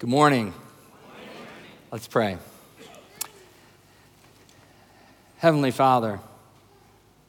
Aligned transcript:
Good 0.00 0.08
morning. 0.08 0.54
Let's 1.92 2.08
pray. 2.08 2.38
Heavenly 5.36 5.72
Father, 5.72 6.20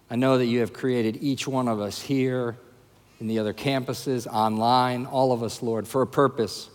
I 0.10 0.16
know 0.16 0.38
that 0.38 0.46
you 0.46 0.62
have 0.62 0.71
created 0.71 1.21
each 1.21 1.46
one 1.46 1.68
of 1.68 1.81
us 1.81 2.02
here, 2.02 2.55
in 3.20 3.28
the 3.28 3.39
other 3.39 3.54
campuses, 3.54 4.26
online, 4.26 5.05
all 5.05 5.34
of 5.34 5.44
us, 5.44 5.62
Lord, 5.62 5.86
for 5.86 6.02
a 6.02 6.07
purpose, 6.07 6.70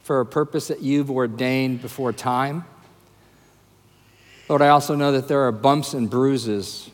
for 0.00 0.20
a 0.20 0.24
purpose 0.24 0.68
that 0.68 0.80
you've 0.80 1.10
ordained 1.10 1.82
before 1.82 2.14
time. 2.14 2.64
Lord, 4.48 4.62
I 4.62 4.68
also 4.68 4.94
know 4.94 5.12
that 5.12 5.28
there 5.28 5.42
are 5.42 5.52
bumps 5.52 5.92
and 5.92 6.08
bruises, 6.08 6.88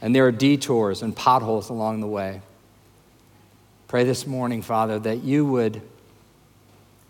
and 0.00 0.12
there 0.12 0.26
are 0.26 0.32
detours 0.32 1.02
and 1.02 1.14
potholes 1.14 1.68
along 1.68 2.00
the 2.00 2.08
way. 2.08 2.42
Pray 3.86 4.02
this 4.02 4.26
morning, 4.26 4.60
Father, 4.60 4.98
that 4.98 5.22
you 5.22 5.46
would 5.46 5.82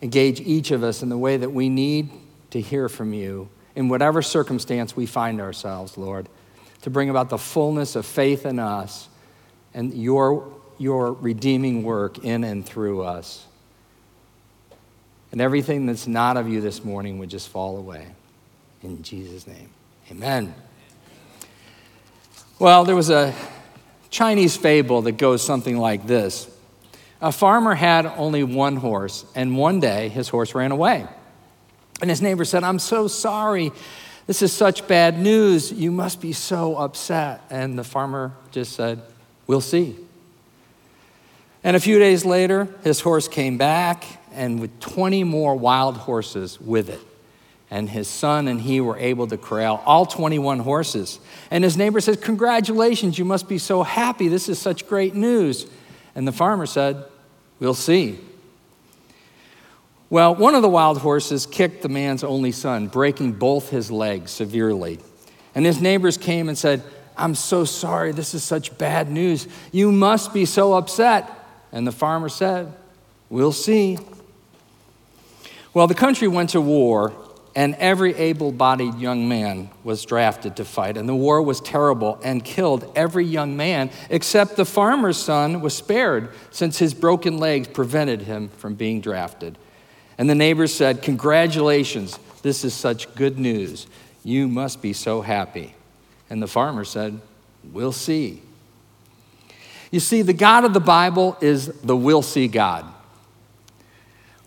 engage 0.02 0.40
each 0.40 0.72
of 0.72 0.82
us 0.82 1.02
in 1.02 1.08
the 1.08 1.16
way 1.16 1.36
that 1.36 1.50
we 1.50 1.68
need 1.68 2.10
to 2.50 2.60
hear 2.60 2.88
from 2.88 3.14
you 3.14 3.48
in 3.74 3.88
whatever 3.88 4.20
circumstance 4.20 4.96
we 4.96 5.06
find 5.06 5.40
ourselves, 5.40 5.96
Lord, 5.96 6.28
to 6.82 6.90
bring 6.90 7.08
about 7.08 7.30
the 7.30 7.38
fullness 7.38 7.96
of 7.96 8.04
faith 8.04 8.44
in 8.44 8.58
us 8.58 9.08
and 9.72 9.94
your, 9.94 10.52
your 10.76 11.12
redeeming 11.12 11.84
work 11.84 12.18
in 12.18 12.44
and 12.44 12.66
through 12.66 13.02
us. 13.02 13.46
And 15.30 15.40
everything 15.40 15.86
that's 15.86 16.06
not 16.06 16.36
of 16.36 16.48
you 16.48 16.60
this 16.60 16.84
morning 16.84 17.18
would 17.20 17.30
just 17.30 17.48
fall 17.48 17.78
away. 17.78 18.06
In 18.82 19.02
Jesus' 19.02 19.46
name, 19.46 19.70
amen. 20.10 20.54
Well, 22.58 22.84
there 22.84 22.96
was 22.96 23.08
a 23.08 23.34
Chinese 24.10 24.56
fable 24.56 25.02
that 25.02 25.12
goes 25.12 25.42
something 25.42 25.78
like 25.78 26.06
this 26.06 26.51
A 27.22 27.30
farmer 27.30 27.74
had 27.74 28.04
only 28.04 28.42
one 28.42 28.76
horse, 28.76 29.24
and 29.36 29.56
one 29.56 29.78
day 29.78 30.08
his 30.08 30.28
horse 30.28 30.56
ran 30.56 30.72
away. 30.72 31.06
And 32.00 32.10
his 32.10 32.20
neighbor 32.20 32.44
said, 32.44 32.64
I'm 32.64 32.80
so 32.80 33.06
sorry. 33.06 33.70
This 34.26 34.42
is 34.42 34.52
such 34.52 34.88
bad 34.88 35.20
news. 35.20 35.70
You 35.72 35.92
must 35.92 36.20
be 36.20 36.32
so 36.32 36.76
upset. 36.76 37.42
And 37.48 37.78
the 37.78 37.84
farmer 37.84 38.32
just 38.50 38.72
said, 38.72 39.00
We'll 39.46 39.60
see. 39.60 39.96
And 41.62 41.76
a 41.76 41.80
few 41.80 42.00
days 42.00 42.24
later, 42.24 42.66
his 42.82 43.00
horse 43.00 43.28
came 43.28 43.56
back, 43.56 44.04
and 44.32 44.58
with 44.58 44.80
20 44.80 45.22
more 45.22 45.54
wild 45.54 45.96
horses 45.96 46.60
with 46.60 46.88
it. 46.88 47.00
And 47.70 47.88
his 47.88 48.08
son 48.08 48.48
and 48.48 48.60
he 48.60 48.80
were 48.80 48.98
able 48.98 49.28
to 49.28 49.38
corral 49.38 49.80
all 49.86 50.06
21 50.06 50.58
horses. 50.58 51.20
And 51.52 51.62
his 51.62 51.76
neighbor 51.76 52.00
said, 52.00 52.20
Congratulations, 52.20 53.16
you 53.16 53.24
must 53.24 53.48
be 53.48 53.58
so 53.58 53.84
happy. 53.84 54.26
This 54.26 54.48
is 54.48 54.58
such 54.58 54.88
great 54.88 55.14
news. 55.14 55.66
And 56.16 56.26
the 56.26 56.32
farmer 56.32 56.66
said, 56.66 57.04
We'll 57.62 57.74
see. 57.74 58.18
Well, 60.10 60.34
one 60.34 60.56
of 60.56 60.62
the 60.62 60.68
wild 60.68 60.98
horses 60.98 61.46
kicked 61.46 61.82
the 61.82 61.88
man's 61.88 62.24
only 62.24 62.50
son, 62.50 62.88
breaking 62.88 63.34
both 63.34 63.70
his 63.70 63.88
legs 63.88 64.32
severely. 64.32 64.98
And 65.54 65.64
his 65.64 65.80
neighbors 65.80 66.18
came 66.18 66.48
and 66.48 66.58
said, 66.58 66.82
I'm 67.16 67.36
so 67.36 67.64
sorry, 67.64 68.10
this 68.10 68.34
is 68.34 68.42
such 68.42 68.76
bad 68.78 69.12
news. 69.12 69.46
You 69.70 69.92
must 69.92 70.34
be 70.34 70.44
so 70.44 70.72
upset. 70.72 71.30
And 71.70 71.86
the 71.86 71.92
farmer 71.92 72.28
said, 72.28 72.72
We'll 73.30 73.52
see. 73.52 73.96
Well, 75.72 75.86
the 75.86 75.94
country 75.94 76.26
went 76.26 76.50
to 76.50 76.60
war, 76.60 77.12
and 77.54 77.74
every 77.74 78.14
able 78.14 78.50
bodied 78.50 78.94
young 78.94 79.28
man 79.28 79.70
was 79.84 80.04
drafted 80.04 80.56
to 80.56 80.64
fight. 80.64 80.96
And 80.96 81.08
the 81.08 81.14
war 81.14 81.42
was 81.42 81.60
terrible 81.60 82.18
and 82.24 82.44
killed 82.44 82.90
every 82.96 83.26
young 83.26 83.56
man, 83.56 83.90
except 84.08 84.56
the 84.56 84.64
farmer's 84.64 85.18
son 85.18 85.60
was 85.60 85.74
spared, 85.74 86.30
since 86.50 86.78
his 86.78 86.94
broken 86.94 87.36
legs 87.38 87.68
prevented 87.68 88.22
him 88.22 88.48
from 88.48 88.74
being 88.74 89.00
drafted. 89.00 89.58
And 90.16 90.30
the 90.30 90.34
neighbors 90.34 90.72
said, 90.72 91.02
Congratulations, 91.02 92.18
this 92.42 92.64
is 92.64 92.72
such 92.72 93.14
good 93.14 93.38
news. 93.38 93.86
You 94.24 94.48
must 94.48 94.80
be 94.80 94.92
so 94.92 95.20
happy. 95.20 95.74
And 96.30 96.42
the 96.42 96.46
farmer 96.46 96.84
said, 96.84 97.20
We'll 97.72 97.92
see. 97.92 98.40
You 99.90 100.00
see, 100.00 100.22
the 100.22 100.32
God 100.32 100.64
of 100.64 100.72
the 100.72 100.80
Bible 100.80 101.36
is 101.42 101.66
the 101.82 101.96
will 101.96 102.22
see 102.22 102.48
God. 102.48 102.86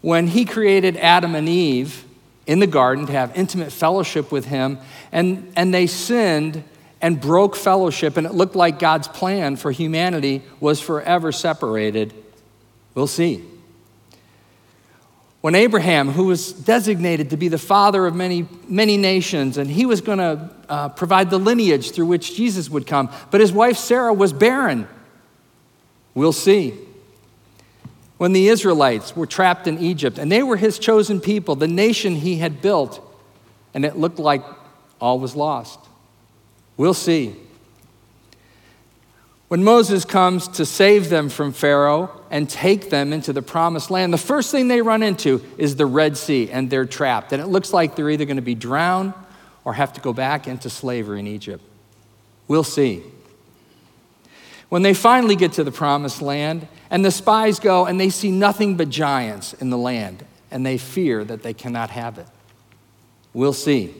When 0.02 0.28
he 0.28 0.44
created 0.46 0.98
Adam 0.98 1.36
and 1.36 1.48
Eve 1.48 2.05
in 2.48 2.60
the 2.60 2.68
garden 2.68 3.08
to 3.08 3.12
have 3.12 3.36
intimate 3.36 3.72
fellowship 3.72 4.32
with 4.32 4.46
him, 4.46 4.78
and, 5.12 5.52
and 5.56 5.74
they 5.74 5.88
sinned 5.88 6.64
and 7.02 7.20
broke 7.20 7.56
fellowship, 7.56 8.18
and 8.18 8.26
it 8.26 8.34
looked 8.34 8.56
like 8.56 8.80
God's 8.80 9.08
plan 9.08 9.56
for 9.56 9.72
humanity 9.72 10.42
was 10.60 10.80
forever 10.80 11.32
separated, 11.32 12.14
we'll 12.94 13.08
see. 13.08 13.44
When 15.42 15.54
Abraham, 15.54 16.10
who 16.10 16.26
was 16.26 16.52
designated 16.52 17.30
to 17.30 17.38
be 17.38 17.50
the 17.50 17.60
father 17.60 18.08
of 18.08 18.16
many, 18.16 18.48
many 18.68 18.98
nations, 18.98 19.60
and 19.60 19.70
he 19.70 19.86
was 19.86 20.02
going 20.02 20.18
to 20.18 20.50
uh, 20.68 20.90
provide 20.90 21.30
the 21.30 21.38
lineage 21.38 21.92
through 21.92 22.08
which 22.08 22.36
Jesus 22.36 22.70
would 22.70 22.88
come, 22.88 23.12
but 23.30 23.42
his 23.42 23.52
wife 23.52 23.78
Sarah 23.78 24.14
was 24.14 24.34
barren. 24.34 24.88
We'll 26.16 26.34
see. 26.34 26.74
When 28.18 28.32
the 28.32 28.48
Israelites 28.48 29.16
were 29.16 29.26
trapped 29.26 29.68
in 29.68 29.78
Egypt, 29.80 30.18
and 30.18 30.32
they 30.32 30.42
were 30.42 30.58
his 30.58 30.80
chosen 30.80 31.20
people, 31.20 31.56
the 31.56 31.68
nation 31.68 32.16
he 32.16 32.38
had 32.38 32.62
built, 32.62 33.02
and 33.74 33.84
it 33.84 33.98
looked 33.98 34.20
like 34.20 34.44
all 35.02 35.20
was 35.20 35.36
lost. 35.36 35.80
We'll 36.78 36.94
see. 36.94 37.36
When 39.48 39.64
Moses 39.64 40.06
comes 40.06 40.48
to 40.50 40.66
save 40.66 41.10
them 41.10 41.30
from 41.30 41.52
Pharaoh 41.52 42.10
and 42.32 42.50
take 42.50 42.90
them 42.90 43.14
into 43.14 43.32
the 43.32 43.42
promised 43.42 43.92
land, 43.92 44.12
the 44.12 44.18
first 44.18 44.50
thing 44.50 44.68
they 44.68 44.82
run 44.82 45.04
into 45.04 45.44
is 45.58 45.76
the 45.76 45.86
Red 45.86 46.18
Sea, 46.18 46.50
and 46.50 46.70
they're 46.70 46.86
trapped. 46.86 47.32
And 47.32 47.42
it 47.42 47.48
looks 47.48 47.72
like 47.72 47.96
they're 47.96 48.10
either 48.10 48.26
going 48.26 48.38
to 48.38 48.42
be 48.42 48.56
drowned 48.56 49.14
or 49.64 49.74
have 49.74 49.94
to 49.94 50.02
go 50.02 50.14
back 50.14 50.48
into 50.48 50.70
slavery 50.70 51.20
in 51.20 51.28
Egypt. 51.28 51.64
We'll 52.48 52.64
see. 52.64 53.04
When 54.70 54.82
they 54.82 54.94
finally 54.94 55.36
get 55.36 55.54
to 55.54 55.64
the 55.64 55.72
promised 55.72 56.22
land, 56.22 56.68
and 56.90 57.04
the 57.04 57.12
spies 57.12 57.60
go 57.60 57.86
and 57.86 58.00
they 58.00 58.10
see 58.10 58.32
nothing 58.32 58.78
but 58.78 58.90
giants 58.90 59.54
in 59.54 59.70
the 59.70 59.78
land, 59.78 60.26
and 60.52 60.66
they 60.66 60.78
fear 60.78 61.24
that 61.24 61.44
they 61.44 61.54
cannot 61.54 61.90
have 61.90 62.18
it. 62.18 62.28
We'll 63.34 63.54
see. 63.54 63.94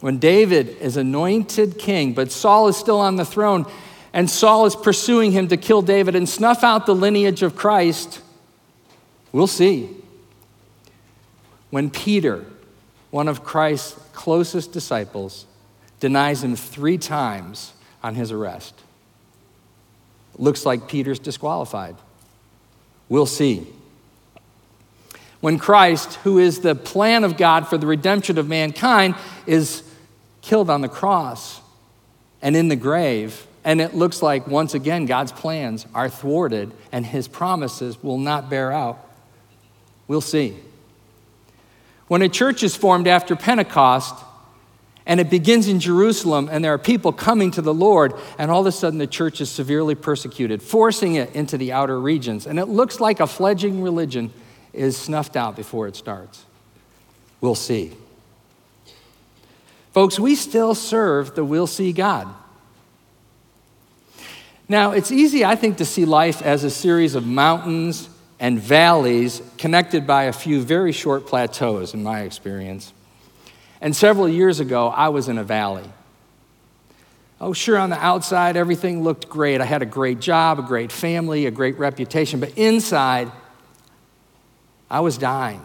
When 0.00 0.18
David 0.18 0.68
is 0.80 0.96
anointed 0.96 1.78
king, 1.78 2.12
but 2.12 2.30
Saul 2.30 2.68
is 2.68 2.76
still 2.76 3.00
on 3.00 3.16
the 3.16 3.24
throne, 3.24 3.66
and 4.12 4.30
Saul 4.30 4.66
is 4.66 4.76
pursuing 4.76 5.32
him 5.32 5.48
to 5.48 5.56
kill 5.56 5.82
David 5.82 6.14
and 6.14 6.28
snuff 6.28 6.64
out 6.64 6.86
the 6.86 6.94
lineage 6.94 7.42
of 7.42 7.56
Christ, 7.56 8.20
we'll 9.32 9.46
see. 9.46 9.90
When 11.70 11.90
Peter, 11.90 12.46
one 13.10 13.28
of 13.28 13.44
Christ's 13.44 14.00
closest 14.12 14.72
disciples, 14.72 15.46
denies 16.00 16.42
him 16.42 16.56
three 16.56 16.98
times 16.98 17.72
on 18.02 18.14
his 18.14 18.32
arrest, 18.32 18.74
looks 20.38 20.64
like 20.64 20.88
Peter's 20.88 21.18
disqualified. 21.18 21.96
We'll 23.08 23.26
see. 23.26 23.66
When 25.40 25.58
Christ, 25.58 26.14
who 26.24 26.38
is 26.38 26.60
the 26.60 26.74
plan 26.74 27.24
of 27.24 27.36
God 27.36 27.68
for 27.68 27.78
the 27.78 27.86
redemption 27.86 28.38
of 28.38 28.48
mankind, 28.48 29.14
is 29.46 29.82
killed 30.42 30.68
on 30.68 30.80
the 30.80 30.88
cross 30.88 31.60
and 32.42 32.56
in 32.56 32.68
the 32.68 32.76
grave. 32.76 33.46
And 33.64 33.80
it 33.80 33.94
looks 33.94 34.22
like, 34.22 34.46
once 34.46 34.74
again, 34.74 35.06
God's 35.06 35.32
plans 35.32 35.86
are 35.94 36.08
thwarted 36.08 36.72
and 36.90 37.04
his 37.04 37.28
promises 37.28 38.02
will 38.02 38.18
not 38.18 38.50
bear 38.50 38.72
out. 38.72 38.98
We'll 40.06 40.20
see. 40.20 40.56
When 42.08 42.22
a 42.22 42.28
church 42.28 42.62
is 42.62 42.74
formed 42.74 43.06
after 43.06 43.36
Pentecost 43.36 44.14
and 45.08 45.18
it 45.18 45.30
begins 45.30 45.66
in 45.66 45.80
Jerusalem 45.80 46.48
and 46.52 46.62
there 46.62 46.74
are 46.74 46.78
people 46.78 47.12
coming 47.12 47.50
to 47.52 47.62
the 47.62 47.74
Lord, 47.74 48.12
and 48.38 48.50
all 48.50 48.60
of 48.60 48.66
a 48.66 48.72
sudden 48.72 48.98
the 48.98 49.06
church 49.06 49.40
is 49.40 49.50
severely 49.50 49.96
persecuted, 49.96 50.62
forcing 50.62 51.16
it 51.16 51.34
into 51.34 51.56
the 51.56 51.72
outer 51.72 51.98
regions, 51.98 52.46
and 52.46 52.60
it 52.60 52.66
looks 52.66 53.00
like 53.00 53.18
a 53.18 53.26
fledgling 53.26 53.82
religion 53.82 54.30
is 54.72 54.96
snuffed 54.96 55.34
out 55.34 55.56
before 55.56 55.88
it 55.88 55.96
starts. 55.96 56.44
We'll 57.40 57.54
see. 57.54 57.92
Folks, 59.92 60.20
we 60.20 60.36
still 60.36 60.74
serve 60.74 61.34
the 61.34 61.44
will 61.44 61.66
see 61.66 61.92
God. 61.92 62.28
Now, 64.68 64.90
it's 64.90 65.10
easy, 65.10 65.46
I 65.46 65.56
think, 65.56 65.78
to 65.78 65.86
see 65.86 66.04
life 66.04 66.42
as 66.42 66.62
a 66.62 66.70
series 66.70 67.14
of 67.14 67.26
mountains 67.26 68.10
and 68.38 68.60
valleys 68.60 69.40
connected 69.56 70.06
by 70.06 70.24
a 70.24 70.32
few 70.32 70.60
very 70.60 70.92
short 70.92 71.26
plateaus, 71.26 71.94
in 71.94 72.02
my 72.02 72.20
experience. 72.20 72.92
And 73.80 73.94
several 73.94 74.28
years 74.28 74.60
ago, 74.60 74.88
I 74.88 75.08
was 75.08 75.28
in 75.28 75.38
a 75.38 75.44
valley. 75.44 75.88
Oh, 77.40 77.52
sure, 77.52 77.78
on 77.78 77.90
the 77.90 78.04
outside, 78.04 78.56
everything 78.56 79.04
looked 79.04 79.28
great. 79.28 79.60
I 79.60 79.64
had 79.64 79.82
a 79.82 79.86
great 79.86 80.18
job, 80.18 80.58
a 80.58 80.62
great 80.62 80.90
family, 80.90 81.46
a 81.46 81.52
great 81.52 81.78
reputation, 81.78 82.40
but 82.40 82.56
inside, 82.58 83.30
I 84.90 85.00
was 85.00 85.18
dying. 85.18 85.62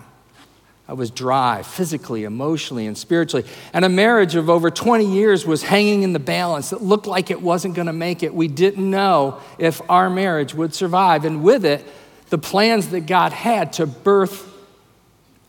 I 0.88 0.94
was 0.94 1.10
dry, 1.10 1.64
physically, 1.64 2.26
emotionally, 2.26 2.86
and 2.86 2.98
spiritually. 2.98 3.48
And 3.72 3.86
a 3.86 3.90
marriage 3.90 4.36
of 4.36 4.50
over 4.50 4.70
20 4.70 5.06
years 5.06 5.46
was 5.46 5.64
hanging 5.64 6.04
in 6.04 6.14
the 6.14 6.20
balance. 6.20 6.74
It 6.74 6.82
looked 6.82 7.08
like 7.08 7.32
it 7.32 7.42
wasn't 7.42 7.74
going 7.74 7.88
to 7.88 7.94
make 7.94 8.22
it. 8.22 8.34
We 8.34 8.50
didn't 8.50 8.90
know 8.90 9.40
if 9.58 9.82
our 9.90 10.10
marriage 10.10 10.54
would 10.54 10.76
survive. 10.76 11.24
And 11.24 11.42
with 11.42 11.66
it, 11.66 11.86
the 12.30 12.38
plans 12.38 12.90
that 12.90 13.06
God 13.06 13.32
had 13.32 13.74
to 13.74 13.88
birth 13.88 14.52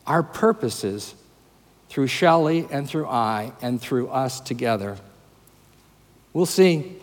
our 0.06 0.22
purposes 0.22 1.14
through 1.94 2.08
Shelley 2.08 2.66
and 2.72 2.88
through 2.88 3.06
I 3.06 3.52
and 3.62 3.80
through 3.80 4.08
us 4.08 4.40
together. 4.40 4.96
We'll 6.32 6.44
see. 6.44 6.96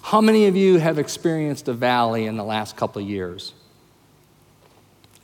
How 0.00 0.22
many 0.22 0.46
of 0.46 0.56
you 0.56 0.78
have 0.78 0.98
experienced 0.98 1.68
a 1.68 1.74
valley 1.74 2.24
in 2.24 2.38
the 2.38 2.44
last 2.44 2.78
couple 2.78 3.02
of 3.02 3.06
years? 3.06 3.52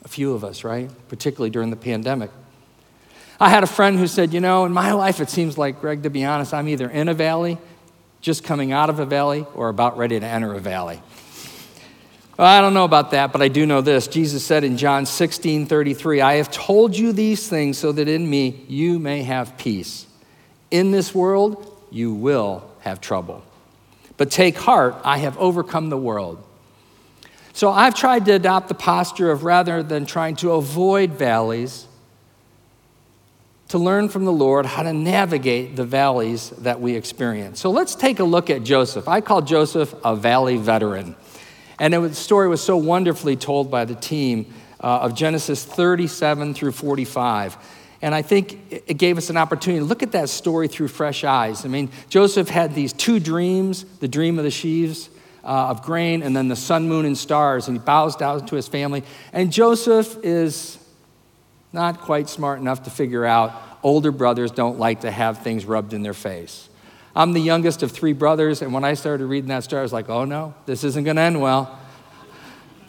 A 0.05 0.09
few 0.09 0.35
of 0.35 0.44
us, 0.44 0.62
right? 0.62 0.91
Particularly 1.09 1.49
during 1.49 1.70
the 1.70 1.76
pandemic. 1.76 2.31
I 3.41 3.49
had 3.49 3.62
a 3.62 3.67
friend 3.67 3.99
who 3.99 4.06
said, 4.06 4.35
You 4.35 4.41
know, 4.41 4.67
in 4.67 4.73
my 4.73 4.93
life, 4.93 5.19
it 5.19 5.31
seems 5.31 5.56
like, 5.56 5.81
Gregg, 5.81 6.03
to 6.03 6.11
be 6.11 6.23
honest, 6.23 6.53
I'm 6.53 6.69
either 6.69 6.91
in 6.91 7.09
a 7.09 7.14
valley, 7.14 7.56
just 8.20 8.44
coming 8.44 8.73
out 8.73 8.91
of 8.91 8.99
a 8.99 9.06
valley, 9.06 9.47
or 9.55 9.70
about 9.70 9.97
ready 9.97 10.20
to 10.20 10.26
enter 10.26 10.53
a 10.53 10.61
valley. 10.61 11.00
Well, 12.38 12.49
I 12.49 12.62
don't 12.62 12.73
know 12.73 12.84
about 12.84 13.11
that, 13.11 13.31
but 13.31 13.43
I 13.43 13.49
do 13.49 13.67
know 13.67 13.82
this. 13.82 14.08
Jesus 14.08 14.44
said 14.44 14.64
in 14.64 14.79
John 14.79 15.05
16 15.05 15.67
33, 15.67 16.20
I 16.20 16.34
have 16.34 16.50
told 16.50 16.96
you 16.96 17.12
these 17.12 17.46
things 17.49 17.76
so 17.76 17.93
that 17.93 18.08
in 18.08 18.29
me 18.29 18.64
you 18.69 18.99
may 18.99 19.23
have 19.23 19.58
peace. 19.58 20.06
In 20.70 20.93
this 20.93 21.14
world, 21.14 21.76
you 21.90 22.14
will 22.14 22.69
have 22.81 23.00
trouble. 23.00 23.44
But 24.17 24.31
take 24.31 24.56
heart, 24.56 24.96
I 25.05 25.19
have 25.19 25.37
overcome 25.37 25.90
the 25.90 25.99
world. 25.99 26.43
So 27.52 27.70
I've 27.70 27.94
tried 27.94 28.25
to 28.26 28.32
adopt 28.32 28.69
the 28.69 28.75
posture 28.75 29.31
of 29.31 29.44
rather 29.44 29.82
than 29.82 30.06
trying 30.06 30.37
to 30.37 30.52
avoid 30.52 31.12
valleys, 31.12 31.87
to 33.69 33.78
learn 33.78 34.08
from 34.08 34.25
the 34.25 34.32
Lord 34.32 34.64
how 34.64 34.82
to 34.82 34.93
navigate 34.93 35.76
the 35.76 35.85
valleys 35.85 36.50
that 36.50 36.81
we 36.81 36.94
experience. 36.94 37.61
So 37.61 37.70
let's 37.70 37.94
take 37.94 38.20
a 38.20 38.25
look 38.25 38.49
at 38.49 38.62
Joseph. 38.62 39.06
I 39.06 39.20
call 39.20 39.43
Joseph 39.43 39.94
a 40.02 40.17
valley 40.17 40.56
veteran. 40.56 41.14
And 41.78 41.92
the 41.92 42.14
story 42.14 42.48
was 42.48 42.62
so 42.62 42.76
wonderfully 42.76 43.36
told 43.36 43.70
by 43.70 43.84
the 43.84 43.94
team 43.94 44.52
uh, 44.80 45.00
of 45.00 45.14
Genesis 45.14 45.64
37 45.64 46.54
through 46.54 46.72
45. 46.72 47.56
And 48.02 48.14
I 48.14 48.22
think 48.22 48.58
it 48.70 48.98
gave 48.98 49.16
us 49.16 49.30
an 49.30 49.36
opportunity 49.36 49.80
to 49.80 49.84
look 49.84 50.02
at 50.02 50.12
that 50.12 50.28
story 50.28 50.66
through 50.66 50.88
fresh 50.88 51.22
eyes. 51.22 51.64
I 51.64 51.69
mean, 51.69 51.90
Joseph 52.08 52.48
had 52.48 52.74
these 52.74 52.92
two 52.92 53.20
dreams 53.20 53.84
the 54.00 54.08
dream 54.08 54.38
of 54.38 54.44
the 54.44 54.50
sheaves 54.50 55.08
uh, 55.44 55.69
of 55.69 55.82
grain, 55.82 56.22
and 56.22 56.36
then 56.36 56.48
the 56.48 56.56
sun, 56.56 56.88
moon, 56.88 57.04
and 57.04 57.16
stars. 57.16 57.69
And 57.69 57.78
he 57.78 57.84
bows 57.84 58.16
down 58.16 58.44
to 58.46 58.56
his 58.56 58.66
family. 58.66 59.04
And 59.32 59.52
Joseph 59.52 60.16
is 60.25 60.78
not 61.72 62.00
quite 62.00 62.28
smart 62.28 62.60
enough 62.60 62.82
to 62.84 62.90
figure 62.90 63.25
out 63.25 63.52
older 63.82 64.12
brothers 64.12 64.50
don't 64.50 64.78
like 64.78 65.00
to 65.00 65.10
have 65.10 65.42
things 65.42 65.64
rubbed 65.64 65.92
in 65.92 66.02
their 66.02 66.14
face. 66.14 66.68
I'm 67.14 67.32
the 67.32 67.41
youngest 67.41 67.82
of 67.82 67.93
three 67.93 68.12
brothers, 68.12 68.62
and 68.62 68.73
when 68.73 68.85
I 68.85 68.94
started 68.94 69.26
reading 69.26 69.49
that 69.49 69.64
story, 69.64 69.81
I 69.81 69.82
was 69.82 69.93
like, 69.93 70.09
oh 70.09 70.25
no, 70.25 70.55
this 70.67 70.82
isn't 70.85 71.05
going 71.05 71.17
to 71.17 71.23
end 71.23 71.41
well. 71.41 71.79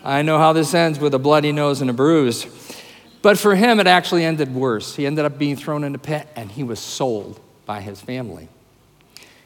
I 0.03 0.21
know 0.21 0.37
how 0.37 0.53
this 0.53 0.73
ends 0.73 0.99
with 0.99 1.13
a 1.13 1.19
bloody 1.19 1.51
nose 1.51 1.81
and 1.81 1.89
a 1.89 1.93
bruise. 1.93 2.45
But 3.21 3.37
for 3.37 3.55
him, 3.55 3.79
it 3.79 3.87
actually 3.87 4.25
ended 4.25 4.53
worse. 4.53 4.95
He 4.95 5.05
ended 5.05 5.23
up 5.23 5.37
being 5.37 5.55
thrown 5.55 5.83
in 5.83 5.95
a 5.95 5.97
pit, 5.97 6.27
and 6.35 6.51
he 6.51 6.63
was 6.63 6.79
sold 6.79 7.39
by 7.65 7.79
his 7.79 8.01
family. 8.01 8.49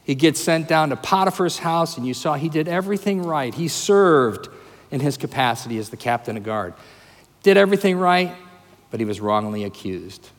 He 0.03 0.15
gets 0.15 0.39
sent 0.39 0.67
down 0.67 0.89
to 0.89 0.95
Potiphar's 0.95 1.59
house, 1.59 1.97
and 1.97 2.07
you 2.07 2.13
saw 2.13 2.33
he 2.35 2.49
did 2.49 2.67
everything 2.67 3.21
right. 3.21 3.53
He 3.53 3.67
served 3.67 4.49
in 4.89 4.99
his 4.99 5.17
capacity 5.17 5.77
as 5.77 5.89
the 5.89 5.97
captain 5.97 6.37
of 6.37 6.43
guard. 6.43 6.73
Did 7.43 7.57
everything 7.57 7.97
right, 7.97 8.33
but 8.89 8.99
he 8.99 9.05
was 9.05 9.19
wrongly 9.19 9.63
accused. 9.63 10.29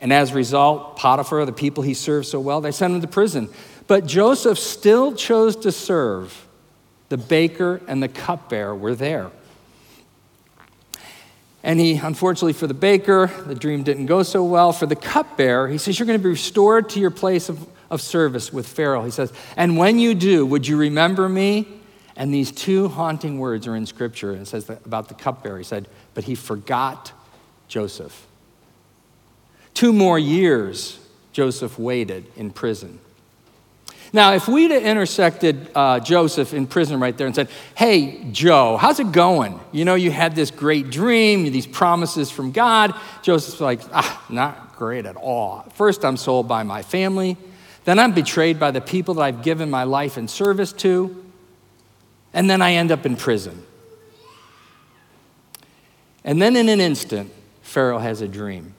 And 0.00 0.12
as 0.12 0.32
a 0.32 0.34
result, 0.34 0.96
Potiphar, 0.96 1.44
the 1.46 1.52
people 1.52 1.82
he 1.82 1.94
served 1.94 2.26
so 2.26 2.40
well, 2.40 2.60
they 2.60 2.72
sent 2.72 2.94
him 2.94 3.00
to 3.00 3.08
prison. 3.08 3.48
But 3.86 4.06
Joseph 4.06 4.58
still 4.58 5.14
chose 5.14 5.56
to 5.56 5.72
serve. 5.72 6.46
The 7.08 7.16
baker 7.16 7.80
and 7.86 8.02
the 8.02 8.08
cupbearer 8.08 8.74
were 8.74 8.94
there. 8.94 9.30
And 11.62 11.80
he, 11.80 11.94
unfortunately 11.94 12.52
for 12.52 12.66
the 12.66 12.74
baker, 12.74 13.30
the 13.46 13.54
dream 13.54 13.82
didn't 13.82 14.06
go 14.06 14.22
so 14.22 14.44
well. 14.44 14.72
For 14.72 14.86
the 14.86 14.96
cupbearer, 14.96 15.68
he 15.68 15.78
says, 15.78 15.98
You're 15.98 16.06
going 16.06 16.18
to 16.18 16.22
be 16.22 16.30
restored 16.30 16.90
to 16.90 17.00
your 17.00 17.10
place 17.10 17.48
of, 17.48 17.66
of 17.90 18.00
service 18.00 18.52
with 18.52 18.68
Pharaoh. 18.68 19.04
He 19.04 19.10
says, 19.10 19.32
And 19.56 19.76
when 19.76 19.98
you 19.98 20.14
do, 20.14 20.46
would 20.46 20.66
you 20.66 20.76
remember 20.76 21.28
me? 21.28 21.66
And 22.14 22.32
these 22.32 22.50
two 22.50 22.88
haunting 22.88 23.38
words 23.38 23.66
are 23.66 23.76
in 23.76 23.84
scripture. 23.84 24.32
And 24.32 24.42
it 24.42 24.46
says 24.46 24.68
about 24.68 25.08
the 25.08 25.14
cupbearer. 25.14 25.58
He 25.58 25.64
said, 25.64 25.88
But 26.14 26.24
he 26.24 26.34
forgot 26.34 27.12
Joseph. 27.66 28.26
Two 29.76 29.92
more 29.92 30.18
years, 30.18 30.98
Joseph 31.32 31.78
waited 31.78 32.24
in 32.34 32.50
prison. 32.50 32.98
Now, 34.10 34.32
if 34.32 34.48
we'd 34.48 34.70
have 34.70 34.82
intersected 34.82 35.68
uh, 35.74 36.00
Joseph 36.00 36.54
in 36.54 36.66
prison 36.66 36.98
right 36.98 37.14
there 37.14 37.26
and 37.26 37.36
said, 37.36 37.50
Hey, 37.74 38.24
Joe, 38.32 38.78
how's 38.78 39.00
it 39.00 39.12
going? 39.12 39.60
You 39.72 39.84
know, 39.84 39.94
you 39.94 40.10
had 40.10 40.34
this 40.34 40.50
great 40.50 40.88
dream, 40.88 41.44
these 41.52 41.66
promises 41.66 42.30
from 42.30 42.52
God. 42.52 42.94
Joseph's 43.20 43.60
like, 43.60 43.82
Ah, 43.92 44.24
not 44.30 44.76
great 44.76 45.04
at 45.04 45.16
all. 45.16 45.66
First, 45.74 46.06
I'm 46.06 46.16
sold 46.16 46.48
by 46.48 46.62
my 46.62 46.80
family. 46.82 47.36
Then, 47.84 47.98
I'm 47.98 48.12
betrayed 48.12 48.58
by 48.58 48.70
the 48.70 48.80
people 48.80 49.12
that 49.14 49.22
I've 49.22 49.42
given 49.42 49.68
my 49.68 49.84
life 49.84 50.16
and 50.16 50.30
service 50.30 50.72
to. 50.72 51.22
And 52.32 52.48
then 52.48 52.62
I 52.62 52.72
end 52.72 52.92
up 52.92 53.04
in 53.04 53.14
prison. 53.14 53.62
And 56.24 56.40
then, 56.40 56.56
in 56.56 56.70
an 56.70 56.80
instant, 56.80 57.30
Pharaoh 57.60 57.98
has 57.98 58.22
a 58.22 58.28
dream. 58.28 58.72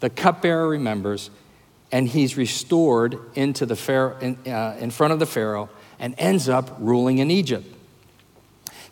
The 0.00 0.10
cupbearer 0.10 0.68
remembers, 0.68 1.30
and 1.92 2.08
he's 2.08 2.36
restored 2.36 3.18
into 3.34 3.66
the 3.66 3.76
Pharaoh, 3.76 4.18
in, 4.20 4.36
uh, 4.46 4.76
in 4.80 4.90
front 4.90 5.12
of 5.12 5.18
the 5.18 5.26
Pharaoh 5.26 5.68
and 5.98 6.14
ends 6.18 6.48
up 6.48 6.76
ruling 6.78 7.18
in 7.18 7.30
Egypt. 7.30 7.66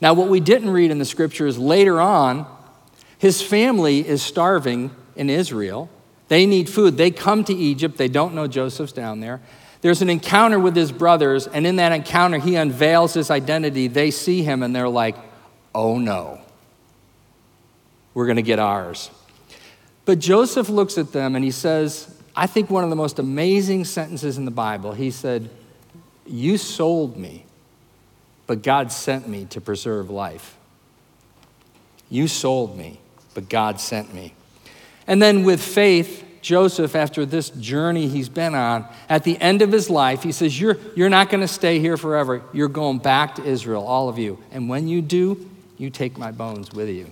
Now, 0.01 0.15
what 0.15 0.29
we 0.29 0.41
didn't 0.41 0.71
read 0.71 0.91
in 0.91 0.99
the 0.99 1.05
scripture 1.05 1.47
is 1.47 1.59
later 1.59 2.01
on, 2.01 2.47
his 3.19 3.43
family 3.43 4.07
is 4.07 4.23
starving 4.23 4.91
in 5.17 5.29
Israel. 5.29 5.89
They 6.29 6.47
need 6.47 6.69
food. 6.69 6.97
They 6.97 7.11
come 7.11 7.43
to 7.45 7.55
Egypt. 7.55 7.97
They 7.97 8.09
don't 8.09 8.35
know 8.35 8.47
Joseph's 8.47 8.93
down 8.93 9.21
there. 9.21 9.41
There's 9.81 10.03
an 10.03 10.11
encounter 10.11 10.59
with 10.59 10.77
his 10.77 10.93
brothers, 10.93 11.47
and 11.47 11.67
in 11.67 11.77
that 11.77 11.93
encounter, 11.93 12.39
he 12.39 12.57
unveils 12.57 13.15
his 13.15 13.31
identity. 13.31 13.89
They 13.89 14.11
see 14.11 14.43
him 14.43 14.63
and 14.63 14.75
they're 14.75 14.89
like, 14.89 15.17
oh 15.75 15.99
no, 15.99 16.41
we're 18.15 18.27
going 18.27 18.37
to 18.37 18.43
get 18.43 18.59
ours. 18.59 19.11
But 20.09 20.21
Joseph 20.21 20.71
looks 20.71 20.97
at 20.97 21.13
them 21.13 21.37
and 21.37 21.45
he 21.45 21.51
says, 21.51 22.09
I 22.35 22.47
think 22.47 22.71
one 22.71 22.83
of 22.83 22.89
the 22.89 22.97
most 22.97 23.19
amazing 23.19 23.85
sentences 23.85 24.39
in 24.39 24.47
the 24.47 24.51
Bible. 24.51 24.93
He 24.93 25.11
said, 25.11 25.51
You 26.25 26.57
sold 26.57 27.19
me, 27.19 27.45
but 28.47 28.63
God 28.63 28.91
sent 28.91 29.29
me 29.29 29.45
to 29.51 29.61
preserve 29.61 30.09
life. 30.09 30.57
You 32.09 32.27
sold 32.27 32.75
me, 32.79 33.01
but 33.35 33.51
God 33.51 33.83
sent 33.83 34.15
me. 34.15 34.33
And 35.07 35.21
then 35.21 35.45
with 35.45 35.61
faith, 35.61 36.25
Joseph, 36.41 36.97
after 36.97 37.27
this 37.27 37.51
journey 37.51 38.09
he's 38.09 38.31
been 38.31 38.55
on, 38.55 38.87
at 39.11 39.25
the 39.25 39.37
end 39.37 39.61
of 39.61 39.71
his 39.71 39.91
life, 39.91 40.23
he 40.23 40.33
says, 40.33 40.59
You're, 40.59 40.79
you're 40.97 41.11
not 41.11 41.29
going 41.29 41.43
to 41.43 41.49
stay 41.49 41.81
here 41.81 41.99
forever. 41.99 42.43
You're 42.55 42.69
going 42.69 42.97
back 42.97 43.35
to 43.35 43.45
Israel, 43.45 43.85
all 43.87 44.09
of 44.09 44.17
you. 44.17 44.43
And 44.53 44.71
when 44.71 44.89
you 44.89 45.03
do, 45.03 45.51
you 45.77 45.91
take 45.91 46.17
my 46.17 46.31
bones 46.31 46.73
with 46.73 46.89
you 46.89 47.11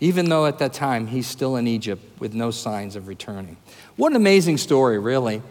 even 0.00 0.28
though 0.28 0.46
at 0.46 0.58
that 0.58 0.72
time 0.72 1.06
he's 1.06 1.26
still 1.26 1.56
in 1.56 1.66
Egypt 1.66 2.02
with 2.20 2.34
no 2.34 2.50
signs 2.50 2.96
of 2.96 3.08
returning. 3.08 3.56
What 3.96 4.12
an 4.12 4.16
amazing 4.16 4.58
story, 4.58 4.98
really. 4.98 5.42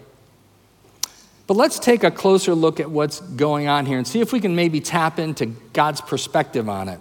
But 1.48 1.58
let's 1.58 1.80
take 1.80 2.04
a 2.04 2.12
closer 2.12 2.56
look 2.56 2.80
at 2.80 2.90
what's 2.90 3.20
going 3.20 3.68
on 3.68 3.86
here 3.86 3.98
and 3.98 4.08
see 4.08 4.22
if 4.22 4.32
we 4.32 4.40
can 4.40 4.56
maybe 4.56 4.80
tap 4.80 5.20
into 5.20 5.48
God's 5.48 6.02
perspective 6.02 6.70
on 6.70 6.90
it. 6.90 7.00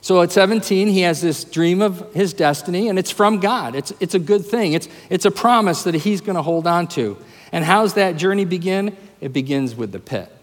So 0.00 0.22
at 0.22 0.32
17, 0.32 0.88
he 0.88 1.02
has 1.02 1.20
this 1.20 1.44
dream 1.44 1.82
of 1.82 2.14
his 2.14 2.32
destiny, 2.32 2.88
and 2.88 2.98
it's 2.98 3.10
from 3.10 3.38
God. 3.38 3.74
It's, 3.74 3.92
it's 4.00 4.14
a 4.14 4.18
good 4.18 4.44
thing, 4.46 4.72
it's, 4.72 4.88
it's 5.10 5.24
a 5.24 5.30
promise 5.30 5.82
that 5.84 5.94
he's 5.94 6.20
going 6.20 6.36
to 6.36 6.42
hold 6.42 6.66
on 6.66 6.88
to. 6.88 7.18
And 7.52 7.64
how's 7.64 7.94
that 7.94 8.16
journey 8.16 8.44
begin? 8.44 8.96
It 9.20 9.32
begins 9.32 9.74
with 9.74 9.92
the 9.92 9.98
pit. 9.98 10.34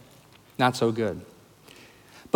Not 0.59 0.75
so 0.75 0.91
good. 0.91 1.21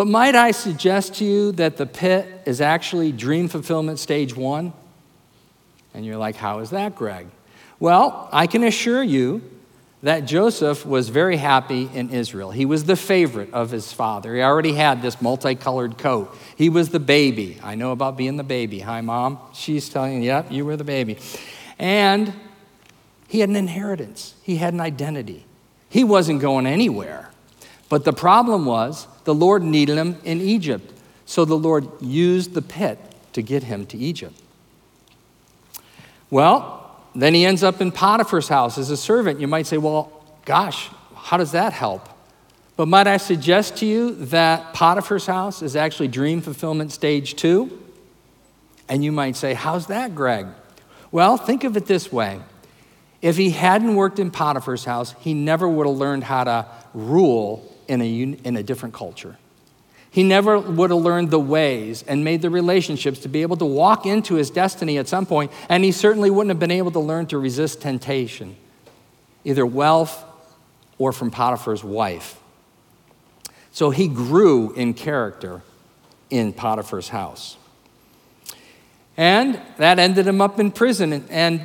But 0.01 0.07
might 0.07 0.33
I 0.33 0.49
suggest 0.49 1.13
to 1.17 1.25
you 1.25 1.51
that 1.51 1.77
the 1.77 1.85
pit 1.85 2.27
is 2.47 2.59
actually 2.59 3.11
dream 3.11 3.47
fulfillment 3.47 3.99
stage 3.99 4.35
one? 4.35 4.73
And 5.93 6.03
you're 6.03 6.17
like, 6.17 6.35
how 6.35 6.57
is 6.57 6.71
that, 6.71 6.95
Gregg? 6.95 7.27
Well, 7.79 8.27
I 8.31 8.47
can 8.47 8.63
assure 8.63 9.03
you 9.03 9.43
that 10.01 10.21
Joseph 10.21 10.87
was 10.87 11.09
very 11.09 11.37
happy 11.37 11.87
in 11.93 12.09
Israel. 12.09 12.49
He 12.49 12.65
was 12.65 12.85
the 12.85 12.95
favorite 12.95 13.53
of 13.53 13.69
his 13.69 13.93
father. 13.93 14.33
He 14.33 14.41
already 14.41 14.73
had 14.73 15.03
this 15.03 15.21
multicolored 15.21 15.99
coat. 15.99 16.35
He 16.55 16.67
was 16.67 16.89
the 16.89 16.99
baby. 16.99 17.59
I 17.61 17.75
know 17.75 17.91
about 17.91 18.17
being 18.17 18.37
the 18.37 18.43
baby. 18.43 18.79
Hi, 18.79 19.01
mom. 19.01 19.37
She's 19.53 19.87
telling 19.87 20.23
you, 20.23 20.29
yep, 20.29 20.51
you 20.51 20.65
were 20.65 20.77
the 20.77 20.83
baby. 20.83 21.19
And 21.77 22.33
he 23.27 23.41
had 23.41 23.49
an 23.49 23.55
inheritance, 23.55 24.33
he 24.41 24.55
had 24.55 24.73
an 24.73 24.81
identity. 24.81 25.45
He 25.89 26.03
wasn't 26.03 26.41
going 26.41 26.65
anywhere. 26.65 27.29
But 27.87 28.03
the 28.03 28.13
problem 28.13 28.65
was 28.65 29.05
the 29.23 29.33
Lord 29.33 29.63
needed 29.63 29.97
him 29.97 30.17
in 30.23 30.41
Egypt. 30.41 30.93
So 31.25 31.45
the 31.45 31.55
Lord 31.55 31.87
used 32.01 32.53
the 32.53 32.61
pit 32.61 32.99
to 33.33 33.41
get 33.41 33.63
him 33.63 33.85
to 33.87 33.97
Egypt. 33.97 34.39
Well, 36.29 36.95
then 37.13 37.33
he 37.33 37.45
ends 37.45 37.63
up 37.63 37.81
in 37.81 37.91
Potiphar's 37.91 38.47
house 38.47 38.77
as 38.77 38.89
a 38.89 38.97
servant. 38.97 39.39
You 39.39 39.47
might 39.47 39.67
say, 39.67 39.77
well, 39.77 40.11
gosh, 40.45 40.89
how 41.15 41.37
does 41.37 41.51
that 41.51 41.73
help? 41.73 42.07
But 42.77 42.87
might 42.87 43.07
I 43.07 43.17
suggest 43.17 43.77
to 43.77 43.85
you 43.85 44.15
that 44.15 44.73
Potiphar's 44.73 45.25
house 45.25 45.61
is 45.61 45.75
actually 45.75 46.07
dream 46.07 46.41
fulfillment 46.41 46.91
stage 46.91 47.35
two? 47.35 47.79
And 48.89 49.03
you 49.03 49.11
might 49.11 49.35
say, 49.35 49.53
How's 49.53 49.87
that, 49.87 50.15
Gregg? 50.15 50.47
Well, 51.11 51.37
think 51.37 51.63
of 51.63 51.77
it 51.77 51.85
this 51.85 52.11
way 52.11 52.39
if 53.21 53.37
he 53.37 53.51
hadn't 53.51 53.95
worked 53.95 54.17
in 54.17 54.31
Potiphar's 54.31 54.83
house, 54.83 55.13
he 55.19 55.33
never 55.33 55.67
would 55.67 55.85
have 55.85 55.95
learned 55.95 56.23
how 56.23 56.43
to 56.43 56.65
rule 56.93 57.70
in 57.91 58.01
a, 58.01 58.21
in 58.47 58.55
a 58.55 58.63
different 58.63 58.95
culture. 58.95 59.37
He 60.11 60.23
never 60.23 60.57
would 60.57 60.91
have 60.91 60.99
learned 60.99 61.29
the 61.29 61.39
ways 61.39 62.03
and 62.07 62.23
made 62.23 62.41
the 62.41 62.49
relationships 62.49 63.19
to 63.19 63.29
be 63.29 63.41
able 63.41 63.57
to 63.57 63.65
walk 63.65 64.05
into 64.05 64.35
his 64.35 64.49
destiny 64.49 64.97
at 64.97 65.09
some 65.09 65.25
point, 65.25 65.51
and 65.67 65.83
he 65.83 65.91
certainly 65.91 66.29
wouldn't 66.29 66.49
have 66.49 66.59
been 66.59 66.71
able 66.71 66.91
to 66.91 66.99
learn 66.99 67.25
to 67.27 67.37
resist 67.37 67.81
temptation, 67.81 68.55
either 69.43 69.65
wealth 69.65 70.23
or 70.97 71.11
from 71.11 71.31
Potiphar's 71.31 71.83
wife. 71.83 72.39
So 73.73 73.89
he 73.89 74.07
grew 74.07 74.71
in 74.73 74.93
character 74.93 75.61
in 76.29 76.53
Potiphar's 76.53 77.09
house. 77.09 77.57
And 79.17 79.59
that 79.77 79.99
ended 79.99 80.27
him 80.27 80.39
up 80.39 80.61
in 80.61 80.71
prison, 80.71 81.25
and 81.29 81.61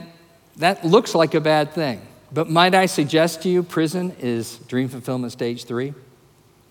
that 0.57 0.85
looks 0.85 1.15
like 1.15 1.35
a 1.35 1.41
bad 1.41 1.71
thing. 1.73 2.01
But 2.33 2.51
might 2.51 2.75
I 2.75 2.87
suggest 2.87 3.43
to 3.43 3.49
you, 3.49 3.63
prison 3.63 4.15
is 4.19 4.59
dream 4.67 4.89
fulfillment 4.89 5.33
stage 5.33 5.65
three? 5.65 5.95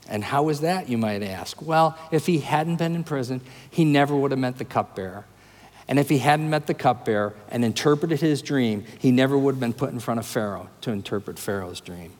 And 0.07 0.23
how 0.23 0.43
was 0.43 0.61
that, 0.61 0.87
you 0.87 0.97
might 0.97 1.23
ask? 1.23 1.61
Well, 1.61 1.97
if 2.11 2.25
he 2.25 2.39
hadn't 2.39 2.77
been 2.77 2.95
in 2.95 3.03
prison, 3.03 3.41
he 3.69 3.85
never 3.85 4.15
would 4.15 4.31
have 4.31 4.39
met 4.39 4.57
the 4.57 4.65
cupbearer. 4.65 5.25
And 5.87 5.99
if 5.99 6.09
he 6.09 6.17
hadn't 6.17 6.49
met 6.49 6.67
the 6.67 6.73
cupbearer 6.73 7.33
and 7.49 7.63
interpreted 7.63 8.19
his 8.19 8.41
dream, 8.41 8.85
he 8.99 9.11
never 9.11 9.37
would 9.37 9.55
have 9.55 9.59
been 9.59 9.73
put 9.73 9.91
in 9.91 9.99
front 9.99 10.19
of 10.19 10.25
Pharaoh 10.25 10.69
to 10.81 10.91
interpret 10.91 11.37
Pharaoh's 11.37 11.79
dream. 11.79 12.11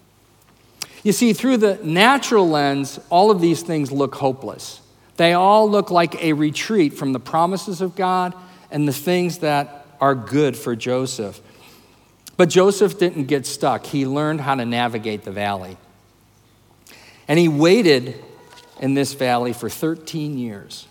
You 1.04 1.12
see, 1.12 1.34
through 1.34 1.58
the 1.58 1.80
natural 1.84 2.50
lens, 2.50 3.00
all 3.10 3.30
of 3.30 3.42
these 3.42 3.62
things 3.62 3.92
look 3.92 4.16
hopeless. 4.16 4.82
They 5.18 5.34
all 5.34 5.70
look 5.70 5.92
like 5.92 6.22
a 6.24 6.34
retreat 6.34 6.94
from 6.94 7.14
the 7.14 7.20
promises 7.20 7.82
of 7.82 7.96
God 7.96 8.34
and 8.72 8.88
the 8.88 8.94
things 8.94 9.40
that 9.40 9.86
are 10.02 10.16
good 10.16 10.58
for 10.58 10.76
Joseph. 10.76 11.40
But 12.38 12.50
Joseph 12.50 13.00
didn't 13.00 13.26
get 13.26 13.46
stuck. 13.46 13.86
He 13.86 14.06
learned 14.06 14.42
how 14.42 14.56
to 14.56 14.66
navigate 14.66 15.24
the 15.24 15.32
valley. 15.32 15.78
And 17.28 17.40
he 17.40 17.48
waited 17.48 18.24
in 18.80 18.94
this 18.94 19.14
valley 19.14 19.54
for 19.54 19.70
13 19.70 20.38
years. 20.38 20.88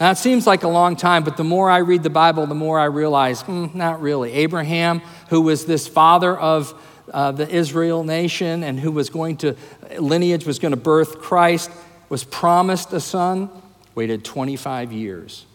Now, 0.00 0.10
it 0.10 0.18
seems 0.18 0.46
like 0.46 0.62
a 0.62 0.68
long 0.68 0.96
time, 0.96 1.22
but 1.22 1.36
the 1.36 1.44
more 1.44 1.70
I 1.70 1.78
read 1.78 2.02
the 2.02 2.10
Bible, 2.10 2.46
the 2.46 2.54
more 2.54 2.78
I 2.78 2.86
realize, 2.86 3.42
mm, 3.42 3.74
not 3.74 4.00
really. 4.00 4.32
Abraham, 4.32 5.00
who 5.28 5.42
was 5.42 5.66
this 5.66 5.86
father 5.86 6.36
of 6.36 6.74
uh, 7.12 7.32
the 7.32 7.48
Israel 7.48 8.04
nation 8.04 8.64
and 8.64 8.80
who 8.80 8.90
was 8.90 9.10
going 9.10 9.36
to, 9.38 9.56
lineage 9.98 10.46
was 10.46 10.58
going 10.58 10.70
to 10.72 10.76
birth 10.76 11.20
Christ, 11.20 11.70
was 12.08 12.24
promised 12.24 12.92
a 12.92 13.00
son, 13.00 13.50
waited 13.94 14.24
25 14.24 14.92
years. 14.92 15.46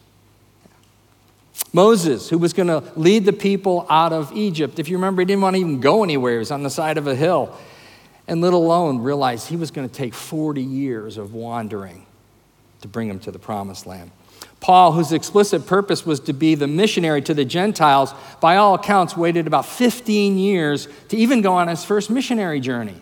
Moses, 1.74 2.30
who 2.30 2.38
was 2.38 2.54
going 2.54 2.68
to 2.68 2.84
lead 2.96 3.26
the 3.26 3.34
people 3.34 3.86
out 3.90 4.14
of 4.14 4.32
Egypt. 4.34 4.80
If 4.80 4.88
you 4.90 4.98
remember, 4.98 5.22
he 5.22 5.26
didn't 5.26 5.42
want 5.42 5.56
to 5.56 5.60
even 5.60 5.80
go 5.80 6.04
anywhere. 6.04 6.34
He 6.34 6.40
was 6.40 6.52
on 6.52 6.64
the 6.64 6.70
side 6.70 6.98
of 6.98 7.08
a 7.08 7.16
hill. 7.16 7.58
And 8.28 8.42
let 8.42 8.54
alone 8.54 9.00
realize 9.00 9.48
he 9.48 9.56
was 9.56 9.72
going 9.72 9.88
to 9.88 9.94
take 9.94 10.14
40 10.14 10.62
years 10.62 11.18
of 11.18 11.34
wandering 11.34 12.06
to 12.82 12.88
bring 12.88 13.10
him 13.10 13.20
to 13.22 13.32
the 13.32 13.40
promised 13.40 13.86
land. 13.86 14.12
Paul, 14.60 14.92
whose 14.92 15.12
explicit 15.12 15.66
purpose 15.66 16.06
was 16.06 16.20
to 16.22 16.34
be 16.34 16.56
the 16.56 16.68
missionary 16.68 17.22
to 17.24 17.34
the 17.34 17.46
Gentiles, 17.46 18.14
by 18.42 18.58
all 18.58 18.74
accounts 18.74 19.16
waited 19.16 19.48
about 19.48 19.66
15 19.66 20.38
years 20.38 20.88
to 21.10 21.18
even 21.18 21.42
go 21.42 21.54
on 21.54 21.68
his 21.68 21.86
first 21.86 22.10
missionary 22.10 22.60
journey. 22.60 23.02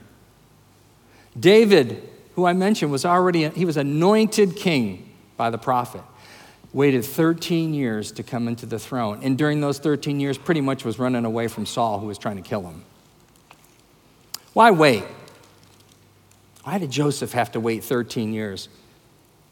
David, 1.39 2.03
who 2.35 2.45
I 2.45 2.53
mentioned, 2.53 2.91
was 2.91 3.05
already, 3.05 3.47
he 3.49 3.65
was 3.65 3.77
anointed 3.77 4.55
king 4.55 5.13
by 5.37 5.49
the 5.49 5.57
prophet 5.57 6.01
waited 6.75 7.05
13 7.05 7.73
years 7.73 8.11
to 8.11 8.21
come 8.21 8.49
into 8.49 8.65
the 8.65 8.77
throne. 8.77 9.21
And 9.23 9.37
during 9.37 9.61
those 9.61 9.79
13 9.79 10.19
years, 10.19 10.37
pretty 10.37 10.59
much 10.59 10.83
was 10.83 10.99
running 10.99 11.23
away 11.23 11.47
from 11.47 11.65
Saul, 11.65 11.99
who 11.99 12.07
was 12.07 12.17
trying 12.17 12.35
to 12.35 12.41
kill 12.41 12.63
him. 12.63 12.83
Why 14.55 14.71
wait? 14.71 15.03
Why 16.63 16.77
did 16.77 16.89
Joseph 16.89 17.33
have 17.33 17.51
to 17.51 17.59
wait 17.59 17.83
13 17.83 18.31
years? 18.31 18.69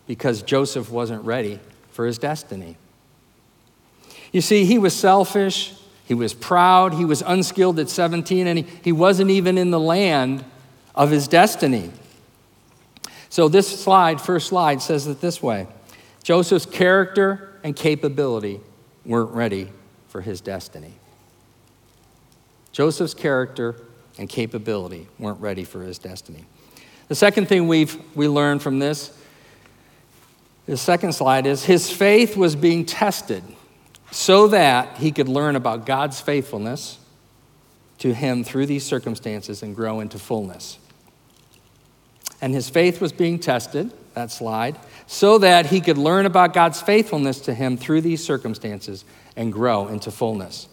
Because 0.08 0.42
Joseph 0.42 0.90
wasn't 0.90 1.26
ready 1.26 1.60
for 1.92 2.06
his 2.06 2.18
destiny. 2.18 2.78
You 4.32 4.40
see, 4.40 4.64
he 4.64 4.78
was 4.78 4.96
selfish, 4.96 5.74
he 6.06 6.14
was 6.14 6.34
proud, 6.34 6.94
he 6.94 7.04
was 7.04 7.22
unskilled 7.22 7.80
at 7.80 7.90
17, 7.90 8.48
and 8.48 8.60
he, 8.60 8.66
he 8.82 8.92
wasn't 8.94 9.30
even 9.30 9.58
in 9.58 9.72
the 9.72 9.80
land 9.80 10.46
of 10.96 11.12
his 11.12 11.28
destiny. 11.28 11.92
So, 13.28 13.50
this 13.50 13.84
slide, 13.84 14.22
first 14.22 14.48
slide, 14.48 14.82
says 14.82 15.06
it 15.06 15.20
this 15.20 15.44
way 15.44 15.68
Joseph's 16.24 16.66
character 16.66 17.60
and 17.62 17.76
capability 17.76 18.62
weren't 19.06 19.32
ready 19.32 19.70
for 20.08 20.22
his 20.22 20.40
destiny. 20.40 20.94
Joseph's 22.72 23.14
character 23.14 23.76
and 24.18 24.30
capability 24.30 25.08
weren't 25.20 25.40
ready 25.42 25.64
for 25.64 25.82
his 25.82 25.98
destiny. 25.98 26.46
The 27.08 27.16
second 27.16 27.48
thing 27.48 27.68
we've, 27.68 27.98
we 28.16 28.28
learned 28.28 28.62
from 28.62 28.80
this, 28.80 29.16
the 30.66 30.78
second 30.78 31.14
slide 31.14 31.46
is 31.46 31.66
his 31.66 31.92
faith 31.92 32.38
was 32.38 32.56
being 32.56 32.86
tested 32.86 33.44
so 34.12 34.48
that 34.48 34.98
he 34.98 35.12
could 35.12 35.28
learn 35.28 35.56
about 35.56 35.86
God's 35.86 36.22
faithfulness 36.22 37.00
to 37.98 38.14
him 38.14 38.44
through 38.44 38.68
these 38.68 38.86
circumstances 38.86 39.64
and 39.64 39.76
grow 39.76 40.00
into 40.00 40.20
fullness. 40.20 40.78
And 42.42 42.54
his 42.54 42.70
faith 42.70 43.02
was 43.02 43.12
being 43.12 43.40
tested, 43.40 43.92
that 44.14 44.32
slide, 44.32 44.78
so 45.08 45.38
that 45.40 45.68
he 45.68 45.82
could 45.82 45.98
learn 45.98 46.26
about 46.26 46.54
God's 46.54 46.82
faithfulness 46.82 47.40
to 47.42 47.54
him 47.54 47.78
through 47.78 48.02
these 48.02 48.24
circumstances 48.24 49.06
and 49.36 49.52
grow 49.52 49.88
into 49.88 50.12
fullness. 50.12 50.68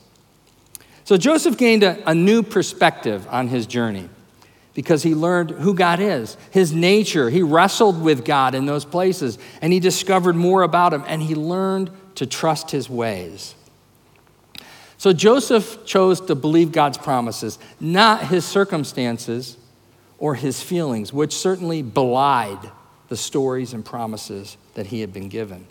So 1.11 1.17
Joseph 1.17 1.57
gained 1.57 1.83
a, 1.83 2.09
a, 2.09 2.14
new 2.14 2.40
perspective 2.40 3.26
on 3.29 3.49
his 3.49 3.67
journey 3.67 4.09
because 4.75 5.02
he 5.02 5.17
learned 5.17 5.50
who 5.50 5.75
God 5.75 5.99
is, 5.99 6.37
his 6.52 6.73
nature. 6.73 7.31
He 7.31 7.43
wrestled 7.43 8.00
with 8.00 8.25
God 8.25 8.55
in 8.55 8.64
those 8.64 8.85
places 8.85 9.37
and 9.61 9.73
he 9.73 9.81
discovered 9.81 10.37
more 10.37 10.62
about 10.62 10.95
him 10.95 11.02
and 11.09 11.21
he 11.21 11.35
learned 11.35 11.90
to 12.14 12.26
trust 12.26 12.71
his 12.71 12.88
ways. 12.88 13.57
So 14.99 15.12
Joseph 15.12 15.85
chose 15.85 16.21
to 16.21 16.37
believe 16.37 16.71
God's 16.71 16.99
promises, 16.99 17.59
not 17.81 18.29
his 18.29 18.45
circumstances 18.45 19.57
or 20.17 20.37
his 20.37 20.62
feelings, 20.62 21.12
which 21.12 21.33
certainly 21.35 21.83
belied 21.83 22.71
the 23.09 23.17
stories 23.17 23.73
and 23.73 23.85
promises 23.85 24.57
that 24.75 24.87
he 24.87 25.00
had 25.00 25.12
been 25.12 25.29
given. 25.29 25.67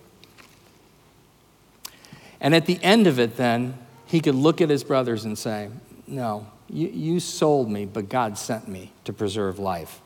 And 2.42 2.54
at 2.54 2.66
the 2.66 2.78
end 2.84 3.08
of 3.08 3.22
it, 3.22 3.38
then, 3.38 3.78
he 4.10 4.20
could 4.20 4.36
look 4.36 4.60
at 4.60 4.70
his 4.70 4.84
brothers 4.84 5.24
and 5.24 5.38
say, 5.38 5.70
No, 6.08 6.48
you, 6.68 6.88
you 6.88 7.20
sold 7.20 7.70
me, 7.70 7.86
but 7.86 8.10
God 8.10 8.38
sent 8.40 8.68
me 8.68 8.92
to 9.06 9.14
preserve 9.14 9.60
life. 9.60 10.02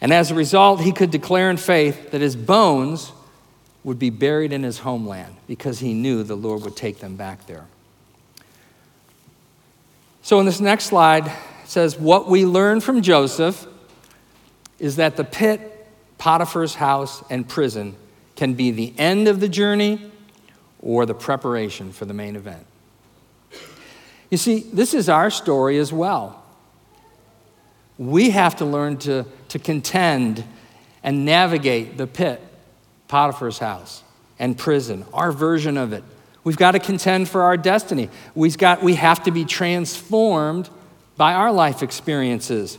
And 0.00 0.12
as 0.12 0.30
a 0.30 0.34
result, 0.34 0.80
he 0.80 0.90
could 0.90 1.10
declare 1.10 1.50
in 1.50 1.58
faith 1.58 2.10
that 2.12 2.22
his 2.22 2.34
bones 2.34 3.12
would 3.84 3.98
be 3.98 4.08
buried 4.08 4.52
in 4.54 4.62
his 4.62 4.78
homeland 4.78 5.36
because 5.46 5.80
he 5.80 5.92
knew 5.92 6.22
the 6.22 6.34
Lord 6.34 6.62
would 6.62 6.76
take 6.76 7.00
them 7.00 7.16
back 7.16 7.46
there. 7.46 7.66
So, 10.22 10.40
in 10.40 10.46
this 10.46 10.58
next 10.58 10.86
slide, 10.86 11.26
it 11.26 11.32
says, 11.66 11.98
What 11.98 12.26
we 12.26 12.46
learn 12.46 12.80
from 12.80 13.02
Joseph 13.02 13.66
is 14.78 14.96
that 14.96 15.16
the 15.16 15.24
pit 15.24 15.86
Potiphar's 16.16 16.76
house 16.76 17.22
and 17.28 17.46
prison 17.46 17.96
can 18.34 18.54
be 18.54 18.70
the 18.70 18.94
end 18.96 19.28
of 19.28 19.40
the 19.40 19.48
journey 19.48 20.10
or 20.80 21.04
the 21.04 21.14
preparation 21.14 21.92
for 21.92 22.06
the 22.06 22.14
main 22.14 22.34
event. 22.34 22.64
You 24.34 24.38
see, 24.38 24.66
this 24.72 24.94
is 24.94 25.08
our 25.08 25.30
story 25.30 25.78
as 25.78 25.92
well. 25.92 26.42
We 27.98 28.30
have 28.30 28.56
to 28.56 28.64
learn 28.64 28.96
to, 28.96 29.26
to 29.50 29.60
contend 29.60 30.42
and 31.04 31.24
navigate 31.24 31.96
the 31.98 32.08
pit, 32.08 32.42
Potiphar's 33.06 33.58
house, 33.60 34.02
and 34.40 34.58
prison, 34.58 35.04
our 35.12 35.30
version 35.30 35.76
of 35.76 35.92
it. 35.92 36.02
We've 36.42 36.56
got 36.56 36.72
to 36.72 36.80
contend 36.80 37.28
for 37.28 37.42
our 37.42 37.56
destiny. 37.56 38.10
We've 38.34 38.58
got, 38.58 38.82
we 38.82 38.96
have 38.96 39.22
to 39.22 39.30
be 39.30 39.44
transformed 39.44 40.68
by 41.16 41.34
our 41.34 41.52
life 41.52 41.80
experiences. 41.80 42.76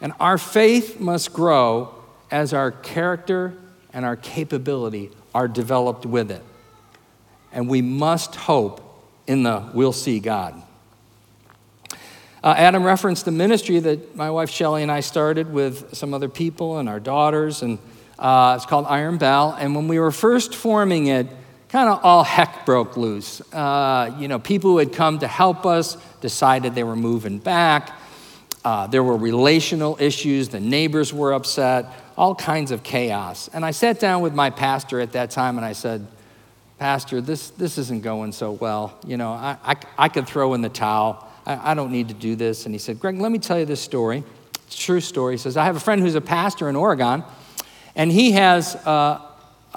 And 0.00 0.12
our 0.20 0.38
faith 0.38 1.00
must 1.00 1.32
grow 1.32 1.96
as 2.30 2.52
our 2.52 2.70
character 2.70 3.58
and 3.92 4.04
our 4.04 4.14
capability 4.14 5.10
are 5.34 5.48
developed 5.48 6.06
with 6.06 6.30
it. 6.30 6.44
And 7.50 7.68
we 7.68 7.82
must 7.82 8.36
hope 8.36 8.82
in 9.26 9.42
the 9.42 9.68
we'll 9.74 9.92
see 9.92 10.20
God. 10.20 10.62
Uh, 12.44 12.54
Adam 12.56 12.84
referenced 12.84 13.24
the 13.24 13.30
ministry 13.30 13.80
that 13.80 14.14
my 14.14 14.30
wife 14.30 14.50
Shelly 14.50 14.82
and 14.82 14.92
I 14.92 15.00
started 15.00 15.52
with 15.52 15.94
some 15.94 16.12
other 16.12 16.28
people 16.28 16.78
and 16.78 16.88
our 16.88 17.00
daughters, 17.00 17.62
and 17.62 17.78
uh, 18.18 18.54
it's 18.56 18.66
called 18.66 18.86
Iron 18.88 19.18
Bell. 19.18 19.56
And 19.58 19.74
when 19.74 19.88
we 19.88 19.98
were 19.98 20.12
first 20.12 20.54
forming 20.54 21.06
it, 21.06 21.26
kind 21.68 21.88
of 21.88 22.00
all 22.04 22.24
heck 22.24 22.64
broke 22.64 22.96
loose. 22.96 23.40
Uh, 23.52 24.14
you 24.18 24.28
know, 24.28 24.38
people 24.38 24.70
who 24.70 24.78
had 24.78 24.92
come 24.92 25.18
to 25.18 25.26
help 25.26 25.66
us 25.66 25.96
decided 26.20 26.74
they 26.74 26.84
were 26.84 26.96
moving 26.96 27.38
back. 27.38 27.98
Uh, 28.64 28.86
there 28.86 29.02
were 29.02 29.16
relational 29.16 29.96
issues. 30.00 30.48
The 30.48 30.60
neighbors 30.60 31.12
were 31.12 31.32
upset, 31.32 31.86
all 32.16 32.34
kinds 32.34 32.70
of 32.70 32.82
chaos. 32.82 33.48
And 33.52 33.64
I 33.64 33.70
sat 33.70 34.00
down 34.00 34.22
with 34.22 34.34
my 34.34 34.50
pastor 34.50 35.00
at 35.00 35.12
that 35.12 35.30
time 35.30 35.56
and 35.56 35.64
I 35.64 35.72
said, 35.72 36.06
Pastor, 36.78 37.20
this, 37.20 37.50
this 37.50 37.78
isn't 37.78 38.02
going 38.02 38.32
so 38.32 38.52
well. 38.52 38.98
You 39.06 39.16
know, 39.16 39.32
I, 39.32 39.56
I, 39.64 39.76
I 39.96 40.08
could 40.08 40.26
throw 40.26 40.52
in 40.54 40.60
the 40.60 40.68
towel. 40.68 41.25
I, 41.46 41.72
I 41.72 41.74
don't 41.74 41.92
need 41.92 42.08
to 42.08 42.14
do 42.14 42.36
this. 42.36 42.66
And 42.66 42.74
he 42.74 42.78
said, 42.78 43.00
Gregg, 43.00 43.18
let 43.18 43.32
me 43.32 43.38
tell 43.38 43.58
you 43.58 43.64
this 43.64 43.80
story. 43.80 44.24
It's 44.66 44.74
a 44.74 44.78
true 44.78 45.00
story. 45.00 45.34
He 45.34 45.38
says, 45.38 45.56
I 45.56 45.64
have 45.64 45.76
a 45.76 45.80
friend 45.80 46.02
who's 46.02 46.16
a 46.16 46.20
pastor 46.20 46.68
in 46.68 46.76
Oregon, 46.76 47.22
and 47.94 48.10
he 48.10 48.32
has 48.32 48.74
uh, 48.74 49.20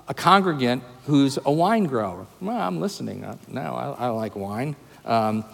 a 0.08 0.14
congregant 0.14 0.84
who's 1.06 1.38
a 1.46 1.52
wine 1.52 1.86
grower. 1.86 2.26
Well, 2.42 2.58
I'm 2.58 2.80
listening. 2.80 3.26
now. 3.48 3.76
I, 3.76 4.06
I 4.06 4.08
like 4.10 4.36
wine. 4.36 4.76
Um, 5.06 5.46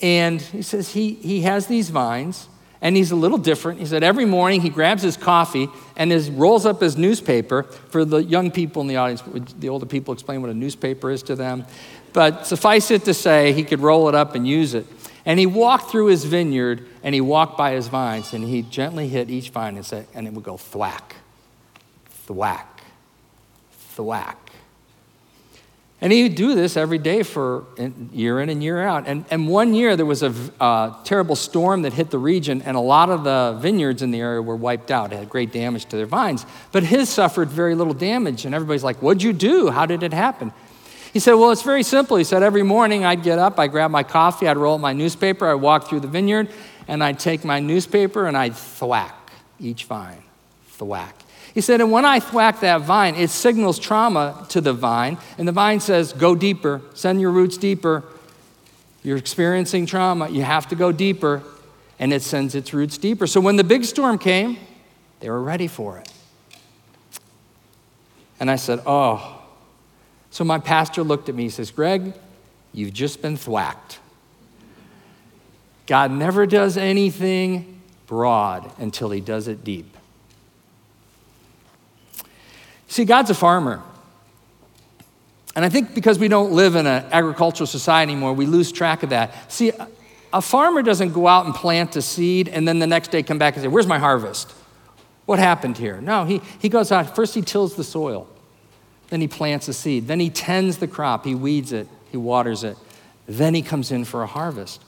and 0.00 0.40
he 0.40 0.62
says 0.62 0.90
he, 0.90 1.14
he 1.14 1.42
has 1.42 1.66
these 1.66 1.90
vines, 1.90 2.48
and 2.82 2.96
he's 2.96 3.10
a 3.10 3.16
little 3.16 3.38
different. 3.38 3.80
He 3.80 3.86
said 3.86 4.02
every 4.02 4.26
morning 4.26 4.60
he 4.60 4.68
grabs 4.68 5.02
his 5.02 5.16
coffee 5.16 5.68
and 5.96 6.10
his, 6.10 6.30
rolls 6.30 6.66
up 6.66 6.80
his 6.80 6.96
newspaper. 6.96 7.62
For 7.62 8.04
the 8.04 8.18
young 8.18 8.50
people 8.50 8.82
in 8.82 8.88
the 8.88 8.96
audience, 8.96 9.22
the 9.58 9.68
older 9.68 9.86
people 9.86 10.12
explain 10.12 10.42
what 10.42 10.50
a 10.50 10.54
newspaper 10.54 11.10
is 11.10 11.22
to 11.24 11.34
them. 11.34 11.64
But 12.12 12.46
suffice 12.46 12.90
it 12.90 13.04
to 13.04 13.14
say, 13.14 13.52
he 13.52 13.62
could 13.64 13.80
roll 13.80 14.08
it 14.08 14.14
up 14.14 14.34
and 14.34 14.46
use 14.46 14.74
it. 14.74 14.86
And 15.26 15.40
he 15.40 15.46
walked 15.46 15.90
through 15.90 16.06
his 16.06 16.24
vineyard 16.24 16.86
and 17.02 17.12
he 17.14 17.20
walked 17.20 17.58
by 17.58 17.72
his 17.72 17.88
vines 17.88 18.32
and 18.32 18.44
he 18.44 18.62
gently 18.62 19.08
hit 19.08 19.28
each 19.28 19.50
vine 19.50 19.74
and 19.74 19.84
said, 19.84 20.06
and 20.14 20.26
it 20.26 20.32
would 20.32 20.44
go 20.44 20.56
thwack, 20.56 21.16
thwack, 22.08 22.80
thwack. 23.72 24.46
And 26.00 26.12
he 26.12 26.24
would 26.24 26.34
do 26.34 26.54
this 26.54 26.76
every 26.76 26.98
day 26.98 27.22
for 27.22 27.64
year 28.12 28.40
in 28.40 28.50
and 28.50 28.62
year 28.62 28.82
out. 28.82 29.08
And, 29.08 29.24
and 29.30 29.48
one 29.48 29.72
year 29.72 29.96
there 29.96 30.04
was 30.04 30.22
a 30.22 30.32
uh, 30.60 31.02
terrible 31.04 31.34
storm 31.34 31.82
that 31.82 31.94
hit 31.94 32.10
the 32.10 32.18
region, 32.18 32.60
and 32.62 32.76
a 32.76 32.80
lot 32.80 33.08
of 33.08 33.24
the 33.24 33.56
vineyards 33.58 34.02
in 34.02 34.10
the 34.10 34.20
area 34.20 34.42
were 34.42 34.56
wiped 34.56 34.90
out. 34.90 35.12
It 35.12 35.18
had 35.18 35.30
great 35.30 35.52
damage 35.52 35.86
to 35.86 35.96
their 35.96 36.06
vines. 36.06 36.44
But 36.70 36.82
his 36.82 37.08
suffered 37.08 37.48
very 37.48 37.74
little 37.74 37.94
damage. 37.94 38.44
And 38.44 38.54
everybody's 38.54 38.84
like, 38.84 39.00
What'd 39.00 39.22
you 39.22 39.32
do? 39.32 39.70
How 39.70 39.86
did 39.86 40.02
it 40.02 40.12
happen? 40.12 40.52
He 41.16 41.20
said, 41.20 41.32
Well, 41.32 41.50
it's 41.50 41.62
very 41.62 41.82
simple. 41.82 42.18
He 42.18 42.24
said, 42.24 42.42
Every 42.42 42.62
morning 42.62 43.06
I'd 43.06 43.22
get 43.22 43.38
up, 43.38 43.58
I'd 43.58 43.70
grab 43.70 43.90
my 43.90 44.02
coffee, 44.02 44.46
I'd 44.46 44.58
roll 44.58 44.74
up 44.74 44.82
my 44.82 44.92
newspaper, 44.92 45.50
I'd 45.50 45.54
walk 45.54 45.88
through 45.88 46.00
the 46.00 46.08
vineyard, 46.08 46.50
and 46.88 47.02
I'd 47.02 47.18
take 47.18 47.42
my 47.42 47.58
newspaper 47.58 48.26
and 48.26 48.36
I'd 48.36 48.54
thwack 48.54 49.32
each 49.58 49.84
vine. 49.84 50.22
Thwack. 50.72 51.14
He 51.54 51.62
said, 51.62 51.80
and 51.80 51.90
when 51.90 52.04
I 52.04 52.20
thwack 52.20 52.60
that 52.60 52.82
vine, 52.82 53.14
it 53.14 53.30
signals 53.30 53.78
trauma 53.78 54.44
to 54.50 54.60
the 54.60 54.74
vine, 54.74 55.16
and 55.38 55.48
the 55.48 55.52
vine 55.52 55.80
says, 55.80 56.12
go 56.12 56.34
deeper, 56.34 56.82
send 56.92 57.18
your 57.18 57.30
roots 57.30 57.56
deeper. 57.56 58.04
You're 59.02 59.16
experiencing 59.16 59.86
trauma, 59.86 60.28
you 60.28 60.42
have 60.42 60.68
to 60.68 60.74
go 60.74 60.92
deeper, 60.92 61.42
and 61.98 62.12
it 62.12 62.20
sends 62.20 62.54
its 62.54 62.74
roots 62.74 62.98
deeper. 62.98 63.26
So 63.26 63.40
when 63.40 63.56
the 63.56 63.64
big 63.64 63.86
storm 63.86 64.18
came, 64.18 64.58
they 65.20 65.30
were 65.30 65.42
ready 65.42 65.66
for 65.66 65.96
it. 65.96 66.12
And 68.38 68.50
I 68.50 68.56
said, 68.56 68.82
oh. 68.84 69.44
So 70.36 70.44
my 70.44 70.58
pastor 70.58 71.02
looked 71.02 71.30
at 71.30 71.34
me, 71.34 71.44
he 71.44 71.48
says, 71.48 71.70
Gregg, 71.70 72.12
you've 72.74 72.92
just 72.92 73.22
been 73.22 73.38
thwacked. 73.38 74.00
God 75.86 76.10
never 76.10 76.44
does 76.44 76.76
anything 76.76 77.80
broad 78.06 78.70
until 78.76 79.08
he 79.08 79.22
does 79.22 79.48
it 79.48 79.64
deep. 79.64 79.96
See, 82.86 83.06
God's 83.06 83.30
a 83.30 83.34
farmer. 83.34 83.82
And 85.54 85.64
I 85.64 85.70
think 85.70 85.94
because 85.94 86.18
we 86.18 86.28
don't 86.28 86.52
live 86.52 86.74
in 86.74 86.86
an 86.86 87.06
agricultural 87.12 87.66
society 87.66 88.12
anymore, 88.12 88.34
we 88.34 88.44
lose 88.44 88.70
track 88.70 89.02
of 89.02 89.08
that. 89.08 89.50
See, 89.50 89.72
a 90.34 90.42
farmer 90.42 90.82
doesn't 90.82 91.14
go 91.14 91.26
out 91.26 91.46
and 91.46 91.54
plant 91.54 91.96
a 91.96 92.02
seed 92.02 92.48
and 92.48 92.68
then 92.68 92.78
the 92.78 92.86
next 92.86 93.10
day 93.10 93.22
come 93.22 93.38
back 93.38 93.54
and 93.54 93.62
say, 93.62 93.68
Where's 93.68 93.86
my 93.86 93.98
harvest? 93.98 94.52
What 95.24 95.38
happened 95.38 95.78
here? 95.78 95.98
No, 96.02 96.26
he, 96.26 96.42
he 96.58 96.68
goes 96.68 96.92
out, 96.92 97.16
first 97.16 97.34
he 97.34 97.40
tills 97.40 97.74
the 97.74 97.84
soil, 97.84 98.28
then 99.08 99.20
he 99.20 99.28
plants 99.28 99.68
a 99.68 99.72
seed, 99.72 100.06
then 100.08 100.20
he 100.20 100.30
tends 100.30 100.78
the 100.78 100.88
crop, 100.88 101.24
he 101.24 101.34
weeds 101.34 101.72
it, 101.72 101.88
he 102.10 102.16
waters 102.16 102.64
it, 102.64 102.76
then 103.26 103.54
he 103.54 103.62
comes 103.62 103.90
in 103.90 104.04
for 104.04 104.22
a 104.22 104.26
harvest. 104.26 104.82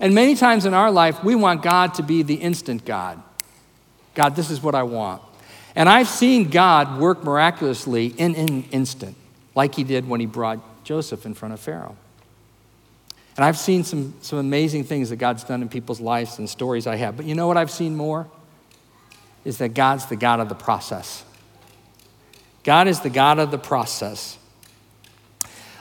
And 0.00 0.14
many 0.14 0.34
times 0.34 0.66
in 0.66 0.74
our 0.74 0.90
life, 0.90 1.22
we 1.22 1.34
want 1.34 1.62
God 1.62 1.94
to 1.94 2.02
be 2.02 2.22
the 2.22 2.34
instant 2.34 2.84
God. 2.84 3.22
God, 4.14 4.36
this 4.36 4.50
is 4.50 4.60
what 4.60 4.74
I 4.74 4.82
want. 4.82 5.22
And 5.76 5.88
I've 5.88 6.08
seen 6.08 6.50
God 6.50 7.00
work 7.00 7.24
miraculously 7.24 8.06
in 8.06 8.34
an 8.36 8.64
instant, 8.70 9.16
like 9.54 9.74
he 9.74 9.84
did 9.84 10.08
when 10.08 10.20
he 10.20 10.26
brought 10.26 10.84
Joseph 10.84 11.26
in 11.26 11.34
front 11.34 11.54
of 11.54 11.60
Pharaoh. 11.60 11.96
And 13.36 13.44
I've 13.44 13.58
seen 13.58 13.82
some, 13.82 14.14
some 14.20 14.38
amazing 14.38 14.84
things 14.84 15.10
that 15.10 15.16
God's 15.16 15.42
done 15.42 15.62
in 15.62 15.68
people's 15.68 16.00
lives 16.00 16.38
and 16.38 16.48
stories 16.48 16.86
I 16.86 16.96
have. 16.96 17.16
But 17.16 17.26
you 17.26 17.34
know 17.34 17.48
what 17.48 17.56
I've 17.56 17.70
seen 17.70 17.96
more? 17.96 18.28
Is 19.44 19.58
that 19.58 19.74
God's 19.74 20.06
the 20.06 20.16
God 20.16 20.38
of 20.38 20.48
the 20.48 20.54
process. 20.54 21.24
God 22.64 22.88
is 22.88 23.00
the 23.00 23.10
God 23.10 23.38
of 23.38 23.50
the 23.50 23.58
process. 23.58 24.38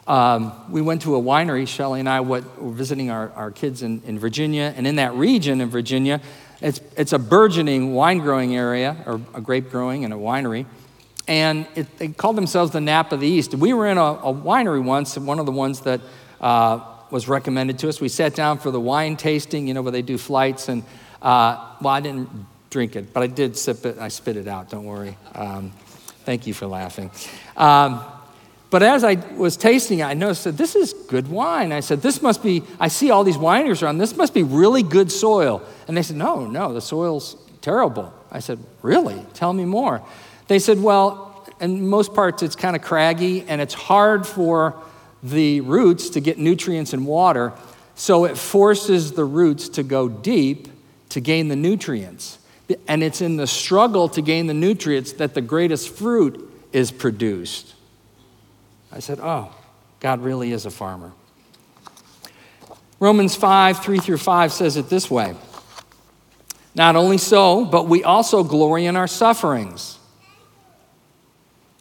Um, 0.05 0.53
we 0.69 0.81
went 0.81 1.03
to 1.03 1.15
a 1.15 1.21
winery, 1.21 1.65
Shelly 1.65 2.01
and 2.01 2.09
I 2.09 2.19
what, 2.19 2.61
were 2.61 2.71
visiting 2.71 3.09
our, 3.09 3.31
our 3.31 3.51
kids 3.51 3.81
in, 3.81 4.01
in 4.05 4.19
Virginia. 4.19 4.73
And 4.75 4.85
in 4.85 4.97
that 4.97 5.13
region 5.13 5.61
in 5.61 5.69
Virginia, 5.69 6.19
it's, 6.61 6.81
it's 6.97 7.13
a 7.13 7.19
burgeoning 7.19 7.93
wine 7.93 8.19
growing 8.19 8.55
area, 8.55 8.97
or 9.05 9.21
a 9.33 9.39
grape 9.39 9.69
growing 9.69 10.03
and 10.03 10.13
a 10.13 10.17
winery. 10.17 10.65
And 11.25 11.67
it, 11.75 11.97
they 11.97 12.09
called 12.09 12.35
themselves 12.35 12.71
the 12.71 12.81
Napa 12.81 13.15
of 13.15 13.21
the 13.21 13.27
East. 13.27 13.55
We 13.55 13.71
were 13.71 13.87
in 13.87 13.97
a, 13.97 14.01
a 14.01 14.33
winery 14.33 14.83
once, 14.83 15.17
one 15.17 15.39
of 15.39 15.45
the 15.45 15.53
ones 15.53 15.79
that 15.81 16.01
uh, 16.41 16.81
was 17.09 17.29
recommended 17.29 17.79
to 17.79 17.87
us. 17.87 18.01
We 18.01 18.09
sat 18.09 18.35
down 18.35 18.57
for 18.57 18.71
the 18.71 18.79
wine 18.79 19.15
tasting, 19.15 19.67
you 19.69 19.73
know, 19.73 19.81
where 19.81 19.93
they 19.93 20.01
do 20.01 20.17
flights. 20.17 20.67
And, 20.67 20.83
uh, 21.21 21.75
well, 21.79 21.93
I 21.93 22.01
didn't 22.01 22.29
drink 22.69 22.97
it, 22.97 23.13
but 23.13 23.23
I 23.23 23.27
did 23.27 23.55
sip 23.55 23.85
it. 23.85 23.99
I 23.99 24.09
spit 24.09 24.35
it 24.35 24.49
out, 24.49 24.69
don't 24.69 24.83
worry. 24.83 25.15
Um, 25.33 25.71
thank 26.25 26.47
you 26.47 26.53
for 26.53 26.67
laughing. 26.67 27.11
Um, 27.55 28.03
but 28.69 28.81
as 28.81 29.03
I 29.03 29.15
was 29.35 29.55
tasting 29.55 29.99
it, 29.99 30.05
I 30.05 30.15
noticed 30.15 30.45
that 30.45 30.57
this 30.57 30.75
is 30.75 30.93
good 30.93 31.27
wine. 31.27 31.71
I 31.71 31.79
said, 31.79 32.01
This 32.01 32.21
must 32.23 32.41
be, 32.41 32.63
I 32.79 32.87
see 32.87 33.11
all 33.11 33.23
these 33.23 33.37
wineries 33.37 33.83
around, 33.83 33.99
this 33.99 34.17
must 34.17 34.33
be 34.33 34.41
really 34.41 34.81
good 34.81 35.11
soil. 35.11 35.61
And 35.87 35.95
they 35.95 36.01
said, 36.01 36.15
No, 36.15 36.47
no, 36.47 36.73
the 36.73 36.81
soil's 36.81 37.35
terrible. 37.61 38.11
I 38.31 38.39
said, 38.39 38.57
Really? 38.81 39.23
Tell 39.35 39.53
me 39.53 39.65
more. 39.65 40.01
They 40.47 40.57
said, 40.57 40.81
Well, 40.81 41.47
in 41.61 41.87
most 41.87 42.15
parts, 42.15 42.41
it's 42.41 42.55
kind 42.55 42.75
of 42.75 42.81
craggy 42.81 43.45
and 43.47 43.61
it's 43.61 43.75
hard 43.75 44.25
for 44.25 44.75
the 45.21 45.61
roots 45.61 46.09
to 46.09 46.19
get 46.19 46.39
nutrients 46.39 46.93
and 46.93 47.05
water. 47.05 47.53
So 47.95 48.25
it 48.25 48.37
forces 48.37 49.11
the 49.11 49.23
roots 49.23 49.69
to 49.69 49.83
go 49.83 50.09
deep 50.09 50.67
to 51.09 51.21
gain 51.21 51.47
the 51.47 51.55
nutrients. 51.55 52.39
And 52.87 53.03
it's 53.03 53.21
in 53.21 53.37
the 53.37 53.47
struggle 53.47 54.09
to 54.09 54.21
gain 54.21 54.47
the 54.47 54.53
nutrients 54.53 55.13
that 55.13 55.33
the 55.33 55.41
greatest 55.41 55.89
fruit 55.89 56.49
is 56.71 56.91
produced. 56.91 57.73
I 58.91 58.99
said, 58.99 59.19
Oh, 59.21 59.53
God 59.99 60.21
really 60.21 60.51
is 60.51 60.65
a 60.65 60.71
farmer. 60.71 61.11
Romans 62.99 63.35
5, 63.35 63.83
3 63.83 63.99
through 63.99 64.17
5 64.17 64.53
says 64.53 64.77
it 64.77 64.89
this 64.89 65.11
way 65.11 65.35
Not 66.73 66.95
only 66.95 67.17
so, 67.17 67.65
but 67.65 67.87
we 67.87 68.03
also 68.03 68.43
glory 68.43 68.85
in 68.85 68.95
our 68.95 69.07
sufferings. 69.07 69.97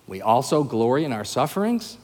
We 0.06 0.20
also 0.20 0.64
glory 0.64 1.04
in 1.04 1.12
our 1.12 1.24
sufferings? 1.24 1.96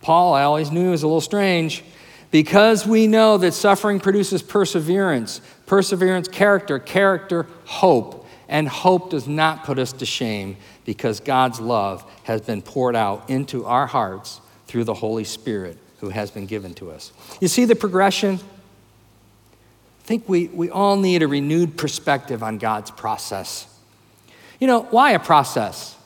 Paul, 0.00 0.34
I 0.34 0.42
always 0.42 0.70
knew, 0.70 0.90
was 0.90 1.02
a 1.02 1.06
little 1.06 1.20
strange. 1.20 1.82
Because 2.30 2.86
we 2.86 3.06
know 3.06 3.38
that 3.38 3.52
suffering 3.52 4.00
produces 4.00 4.42
perseverance, 4.42 5.40
perseverance, 5.66 6.28
character, 6.28 6.78
character, 6.78 7.46
hope, 7.64 8.26
and 8.48 8.68
hope 8.68 9.10
does 9.10 9.26
not 9.28 9.64
put 9.64 9.78
us 9.78 9.92
to 9.94 10.06
shame 10.06 10.56
because 10.84 11.20
God's 11.20 11.60
love 11.60 12.04
has 12.24 12.40
been 12.40 12.62
poured 12.62 12.96
out 12.96 13.30
into 13.30 13.64
our 13.64 13.86
hearts 13.86 14.40
through 14.66 14.84
the 14.84 14.94
Holy 14.94 15.24
Spirit 15.24 15.78
who 16.00 16.10
has 16.10 16.30
been 16.30 16.46
given 16.46 16.74
to 16.74 16.90
us. 16.90 17.12
You 17.40 17.48
see 17.48 17.64
the 17.64 17.76
progression? 17.76 18.34
I 20.04 20.06
think 20.06 20.28
we, 20.28 20.48
we 20.48 20.68
all 20.68 20.96
need 20.98 21.22
a 21.22 21.28
renewed 21.28 21.78
perspective 21.78 22.42
on 22.42 22.58
God's 22.58 22.90
process. 22.90 23.66
You 24.60 24.66
know, 24.66 24.82
why 24.82 25.12
a 25.12 25.18
process? 25.18 25.96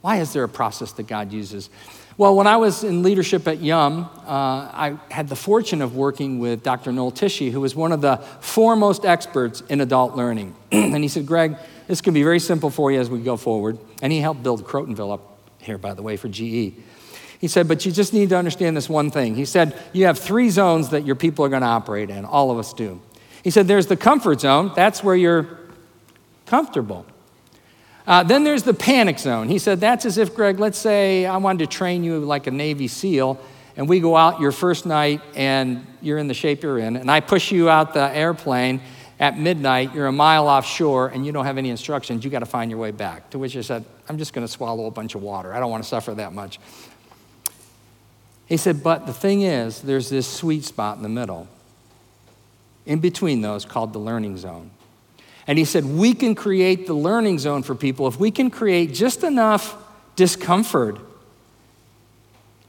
Why 0.00 0.18
is 0.18 0.32
there 0.32 0.44
a 0.44 0.48
process 0.48 0.92
that 0.92 1.08
God 1.08 1.32
uses? 1.32 1.70
Well, 2.18 2.34
when 2.34 2.48
I 2.48 2.56
was 2.56 2.82
in 2.82 3.04
leadership 3.04 3.46
at 3.46 3.60
Yum, 3.60 4.10
uh, 4.26 4.28
I 4.28 4.98
had 5.08 5.28
the 5.28 5.36
fortune 5.36 5.80
of 5.80 5.94
working 5.94 6.40
with 6.40 6.64
Dr. 6.64 6.90
Noel 6.90 7.12
Tichy, 7.12 7.52
who 7.52 7.60
was 7.60 7.76
one 7.76 7.92
of 7.92 8.00
the 8.00 8.16
foremost 8.40 9.04
experts 9.04 9.60
in 9.68 9.80
adult 9.80 10.16
learning. 10.16 10.56
and 10.72 10.96
he 10.96 11.06
said, 11.06 11.26
Gregg, 11.26 11.54
this 11.86 12.00
can 12.00 12.14
be 12.14 12.24
very 12.24 12.40
simple 12.40 12.70
for 12.70 12.90
you 12.90 12.98
as 12.98 13.08
we 13.08 13.20
go 13.20 13.36
forward. 13.36 13.78
And 14.02 14.12
he 14.12 14.18
helped 14.18 14.42
build 14.42 14.64
Crotonville 14.64 15.14
up 15.14 15.38
here, 15.58 15.78
by 15.78 15.94
the 15.94 16.02
way, 16.02 16.16
for 16.16 16.26
GE. 16.26 16.74
He 17.38 17.46
said, 17.46 17.68
but 17.68 17.86
you 17.86 17.92
just 17.92 18.12
need 18.12 18.30
to 18.30 18.36
understand 18.36 18.76
this 18.76 18.88
one 18.88 19.12
thing. 19.12 19.36
He 19.36 19.44
said, 19.44 19.80
you 19.92 20.06
have 20.06 20.18
three 20.18 20.50
zones 20.50 20.88
that 20.88 21.06
your 21.06 21.14
people 21.14 21.44
are 21.44 21.48
going 21.48 21.62
to 21.62 21.68
operate 21.68 22.10
in. 22.10 22.24
All 22.24 22.50
of 22.50 22.58
us 22.58 22.72
do. 22.72 23.00
He 23.44 23.50
said, 23.50 23.68
there's 23.68 23.86
the 23.86 23.96
comfort 23.96 24.40
zone. 24.40 24.72
That's 24.74 25.04
where 25.04 25.14
you're 25.14 25.46
comfortable. 26.46 27.06
Uh, 28.08 28.22
then 28.22 28.42
there's 28.42 28.62
the 28.62 28.72
panic 28.72 29.18
zone. 29.18 29.50
He 29.50 29.58
said, 29.58 29.80
that's 29.80 30.06
as 30.06 30.16
if, 30.16 30.34
Gregg, 30.34 30.58
let's 30.58 30.78
say 30.78 31.26
I 31.26 31.36
wanted 31.36 31.58
to 31.58 31.76
train 31.76 32.02
you 32.02 32.20
like 32.20 32.46
a 32.46 32.50
Navy 32.50 32.88
SEAL, 32.88 33.38
and 33.76 33.86
we 33.86 34.00
go 34.00 34.16
out 34.16 34.40
your 34.40 34.50
first 34.50 34.86
night 34.86 35.20
and 35.34 35.86
you're 36.00 36.16
in 36.16 36.26
the 36.26 36.32
shape 36.32 36.62
you're 36.62 36.78
in, 36.78 36.96
and 36.96 37.10
I 37.10 37.20
push 37.20 37.52
you 37.52 37.68
out 37.68 37.92
the 37.92 38.08
airplane 38.08 38.80
at 39.20 39.38
midnight, 39.38 39.94
you're 39.94 40.06
a 40.06 40.12
mile 40.12 40.48
offshore 40.48 41.08
and 41.08 41.26
you 41.26 41.32
don't 41.32 41.44
have 41.44 41.58
any 41.58 41.68
instructions, 41.68 42.24
you 42.24 42.30
got 42.30 42.38
to 42.38 42.46
find 42.46 42.70
your 42.70 42.80
way 42.80 42.92
back. 42.92 43.28
To 43.30 43.38
which 43.38 43.54
I 43.58 43.60
said, 43.60 43.84
I'm 44.08 44.16
just 44.16 44.32
going 44.32 44.46
to 44.46 44.50
swallow 44.50 44.86
a 44.86 44.90
bunch 44.90 45.14
of 45.14 45.22
water. 45.22 45.52
I 45.52 45.60
don't 45.60 45.70
want 45.70 45.82
to 45.82 45.88
suffer 45.88 46.14
that 46.14 46.32
much. 46.32 46.58
He 48.46 48.56
said, 48.56 48.82
But 48.82 49.04
the 49.04 49.12
thing 49.12 49.42
is, 49.42 49.82
there's 49.82 50.08
this 50.08 50.26
sweet 50.26 50.64
spot 50.64 50.96
in 50.96 51.02
the 51.02 51.10
middle, 51.10 51.46
in 52.86 53.00
between 53.00 53.42
those, 53.42 53.66
called 53.66 53.92
the 53.92 53.98
learning 53.98 54.38
zone. 54.38 54.70
And 55.48 55.58
he 55.58 55.64
said, 55.64 55.86
We 55.86 56.14
can 56.14 56.34
create 56.36 56.86
the 56.86 56.94
learning 56.94 57.40
zone 57.40 57.64
for 57.64 57.74
people 57.74 58.06
if 58.06 58.20
we 58.20 58.30
can 58.30 58.50
create 58.50 58.92
just 58.92 59.24
enough 59.24 59.76
discomfort. 60.14 60.98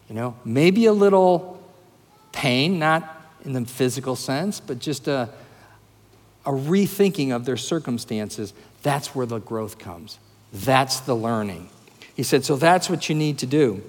You 0.07 0.15
know, 0.15 0.35
maybe 0.43 0.85
a 0.85 0.93
little 0.93 1.61
pain, 2.31 2.79
not 2.79 3.21
in 3.43 3.53
the 3.53 3.65
physical 3.65 4.15
sense, 4.15 4.59
but 4.59 4.79
just 4.79 5.07
a, 5.07 5.29
a 6.45 6.51
rethinking 6.51 7.35
of 7.35 7.45
their 7.45 7.57
circumstances. 7.57 8.53
That's 8.81 9.13
where 9.13 9.25
the 9.25 9.39
growth 9.39 9.77
comes. 9.77 10.17
That's 10.53 11.01
the 11.01 11.15
learning. 11.15 11.69
He 12.15 12.23
said, 12.23 12.45
So 12.45 12.55
that's 12.55 12.89
what 12.89 13.09
you 13.09 13.15
need 13.15 13.39
to 13.39 13.45
do. 13.45 13.83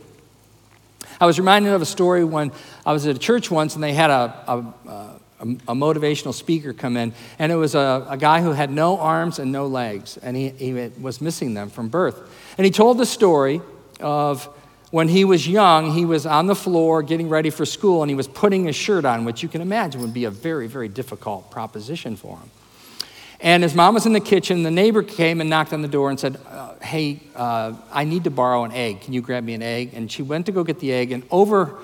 I 1.20 1.26
was 1.26 1.38
reminded 1.38 1.72
of 1.72 1.80
a 1.80 1.86
story 1.86 2.24
when 2.24 2.50
I 2.84 2.92
was 2.92 3.06
at 3.06 3.14
a 3.14 3.18
church 3.18 3.50
once 3.50 3.74
and 3.74 3.84
they 3.84 3.92
had 3.92 4.10
a, 4.10 4.44
a, 4.46 4.88
a, 4.88 5.09
a 5.40 5.74
motivational 5.74 6.34
speaker 6.34 6.72
come 6.72 6.96
in, 6.96 7.12
and 7.38 7.50
it 7.50 7.56
was 7.56 7.74
a, 7.74 8.06
a, 8.08 8.16
guy 8.16 8.42
who 8.42 8.52
had 8.52 8.70
no 8.70 8.98
arms 8.98 9.38
and 9.38 9.50
no 9.50 9.66
legs, 9.66 10.18
and 10.18 10.36
he, 10.36 10.50
he 10.50 10.90
was 11.00 11.20
missing 11.20 11.54
them 11.54 11.70
from 11.70 11.88
birth. 11.88 12.20
And 12.58 12.64
he 12.64 12.70
told 12.70 12.98
the 12.98 13.06
story 13.06 13.62
of 14.00 14.44
when 14.90 15.08
he 15.08 15.24
was 15.24 15.46
young, 15.48 15.92
he 15.92 16.04
was 16.04 16.26
on 16.26 16.46
the 16.46 16.54
floor 16.54 17.02
getting 17.02 17.28
ready 17.28 17.50
for 17.50 17.64
school, 17.64 18.02
and 18.02 18.10
he 18.10 18.14
was 18.14 18.28
putting 18.28 18.64
his 18.64 18.76
shirt 18.76 19.04
on, 19.04 19.24
which 19.24 19.42
you 19.42 19.48
can 19.48 19.60
imagine 19.60 20.00
would 20.00 20.14
be 20.14 20.24
a 20.24 20.30
very, 20.30 20.66
very 20.66 20.88
difficult 20.88 21.50
proposition 21.50 22.16
for 22.16 22.36
him. 22.36 22.50
And 23.42 23.62
his 23.62 23.74
mom 23.74 23.94
was 23.94 24.04
in 24.04 24.12
the 24.12 24.20
kitchen. 24.20 24.64
The 24.64 24.70
neighbor 24.70 25.02
came 25.02 25.40
and 25.40 25.48
knocked 25.48 25.72
on 25.72 25.80
the 25.80 25.88
door 25.88 26.10
and 26.10 26.20
said, 26.20 26.38
uh, 26.46 26.74
Hey, 26.82 27.20
uh, 27.34 27.72
I 27.90 28.04
need 28.04 28.24
to 28.24 28.30
borrow 28.30 28.64
an 28.64 28.72
egg. 28.72 29.00
Can 29.00 29.14
you 29.14 29.22
grab 29.22 29.44
me 29.44 29.54
an 29.54 29.62
egg? 29.62 29.92
And 29.94 30.12
she 30.12 30.22
went 30.22 30.46
to 30.46 30.52
go 30.52 30.62
get 30.62 30.78
the 30.80 30.92
egg. 30.92 31.10
And 31.10 31.22
over 31.30 31.78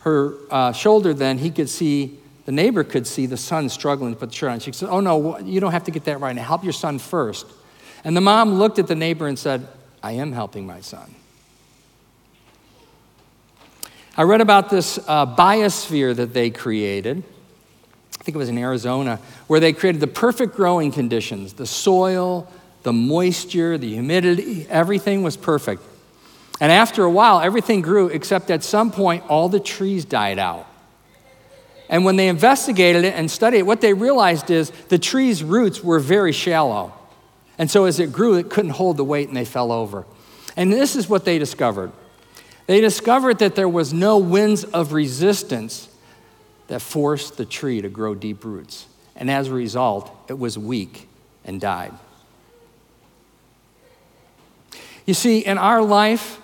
her 0.00 0.34
uh, 0.50 0.72
shoulder, 0.72 1.14
then, 1.14 1.38
he 1.38 1.50
could 1.50 1.68
see, 1.68 2.18
the 2.46 2.52
neighbor 2.52 2.82
could 2.82 3.06
see 3.06 3.26
the 3.26 3.36
son 3.36 3.68
struggling 3.68 4.14
to 4.14 4.18
put 4.18 4.30
the 4.30 4.34
shirt 4.34 4.50
on. 4.50 4.60
She 4.60 4.72
said, 4.72 4.88
Oh, 4.88 5.00
no, 5.00 5.38
you 5.40 5.60
don't 5.60 5.72
have 5.72 5.84
to 5.84 5.90
get 5.90 6.04
that 6.04 6.20
right 6.20 6.34
now. 6.34 6.42
Help 6.42 6.64
your 6.64 6.72
son 6.72 6.98
first. 6.98 7.46
And 8.04 8.16
the 8.16 8.20
mom 8.20 8.54
looked 8.54 8.78
at 8.78 8.86
the 8.86 8.94
neighbor 8.94 9.26
and 9.26 9.38
said, 9.38 9.66
I 10.02 10.12
am 10.12 10.32
helping 10.32 10.66
my 10.66 10.80
son. 10.80 11.14
I 14.16 14.22
read 14.22 14.40
about 14.40 14.70
this 14.70 14.98
uh, 15.06 15.26
biosphere 15.26 16.16
that 16.16 16.32
they 16.32 16.48
created 16.48 17.22
I 18.18 18.24
think 18.24 18.34
it 18.34 18.38
was 18.38 18.48
in 18.48 18.58
Arizona, 18.58 19.20
where 19.46 19.60
they 19.60 19.72
created 19.72 20.00
the 20.00 20.08
perfect 20.08 20.56
growing 20.56 20.90
conditions 20.90 21.52
the 21.52 21.66
soil, 21.66 22.50
the 22.82 22.92
moisture, 22.92 23.78
the 23.78 23.92
humidity, 23.92 24.66
everything 24.68 25.22
was 25.22 25.36
perfect. 25.36 25.82
And 26.60 26.72
after 26.72 27.04
a 27.04 27.10
while, 27.10 27.40
everything 27.40 27.82
grew, 27.82 28.08
except 28.08 28.50
at 28.50 28.64
some 28.64 28.90
point, 28.90 29.22
all 29.28 29.48
the 29.48 29.60
trees 29.60 30.04
died 30.04 30.38
out. 30.38 30.66
And 31.88 32.04
when 32.04 32.16
they 32.16 32.28
investigated 32.28 33.04
it 33.04 33.14
and 33.14 33.30
studied 33.30 33.58
it, 33.58 33.66
what 33.66 33.80
they 33.80 33.94
realized 33.94 34.50
is 34.50 34.70
the 34.88 34.98
tree's 34.98 35.42
roots 35.44 35.82
were 35.82 36.00
very 36.00 36.32
shallow. 36.32 36.92
And 37.58 37.70
so 37.70 37.84
as 37.84 38.00
it 38.00 38.12
grew, 38.12 38.34
it 38.34 38.50
couldn't 38.50 38.72
hold 38.72 38.96
the 38.96 39.04
weight 39.04 39.28
and 39.28 39.36
they 39.36 39.44
fell 39.44 39.70
over. 39.70 40.04
And 40.56 40.72
this 40.72 40.96
is 40.96 41.08
what 41.08 41.24
they 41.24 41.38
discovered 41.38 41.92
they 42.66 42.80
discovered 42.80 43.38
that 43.38 43.54
there 43.54 43.68
was 43.68 43.92
no 43.92 44.18
winds 44.18 44.64
of 44.64 44.92
resistance 44.92 45.88
that 46.66 46.82
forced 46.82 47.36
the 47.36 47.44
tree 47.44 47.80
to 47.80 47.88
grow 47.88 48.14
deep 48.14 48.44
roots. 48.44 48.86
And 49.14 49.30
as 49.30 49.48
a 49.48 49.54
result, 49.54 50.10
it 50.28 50.38
was 50.38 50.58
weak 50.58 51.08
and 51.44 51.60
died. 51.60 51.92
You 55.06 55.14
see, 55.14 55.38
in 55.38 55.58
our 55.58 55.80
life, 55.80 56.40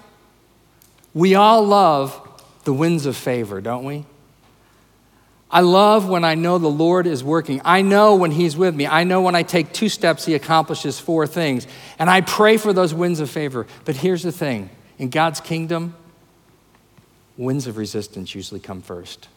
we 1.12 1.34
all 1.34 1.66
love 1.66 2.20
the 2.62 2.72
winds 2.72 3.06
of 3.06 3.16
favor, 3.16 3.60
don't 3.60 3.84
we? 3.84 4.04
I 5.52 5.60
love 5.60 6.08
when 6.08 6.24
I 6.24 6.34
know 6.34 6.56
the 6.56 6.68
Lord 6.68 7.06
is 7.06 7.22
working. 7.22 7.60
I 7.62 7.82
know 7.82 8.14
when 8.14 8.30
He's 8.30 8.56
with 8.56 8.74
me. 8.74 8.86
I 8.86 9.04
know 9.04 9.20
when 9.20 9.34
I 9.34 9.42
take 9.42 9.74
two 9.74 9.90
steps, 9.90 10.24
He 10.24 10.34
accomplishes 10.34 10.98
four 10.98 11.26
things. 11.26 11.66
And 11.98 12.08
I 12.08 12.22
pray 12.22 12.56
for 12.56 12.72
those 12.72 12.94
winds 12.94 13.20
of 13.20 13.28
favor. 13.28 13.66
But 13.84 13.96
here's 13.96 14.22
the 14.22 14.32
thing 14.32 14.70
in 14.98 15.10
God's 15.10 15.40
kingdom, 15.40 15.94
winds 17.36 17.66
of 17.66 17.76
resistance 17.76 18.34
usually 18.34 18.60
come 18.60 18.80
first. 18.80 19.28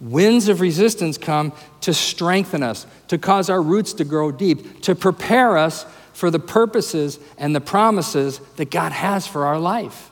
Winds 0.00 0.48
of 0.48 0.60
resistance 0.60 1.18
come 1.18 1.52
to 1.82 1.92
strengthen 1.92 2.62
us, 2.62 2.86
to 3.08 3.18
cause 3.18 3.50
our 3.50 3.62
roots 3.62 3.92
to 3.94 4.04
grow 4.04 4.32
deep, 4.32 4.80
to 4.82 4.94
prepare 4.94 5.58
us 5.58 5.84
for 6.14 6.30
the 6.30 6.40
purposes 6.40 7.18
and 7.36 7.54
the 7.54 7.60
promises 7.60 8.38
that 8.56 8.70
God 8.70 8.92
has 8.92 9.26
for 9.26 9.44
our 9.44 9.60
life. 9.60 10.10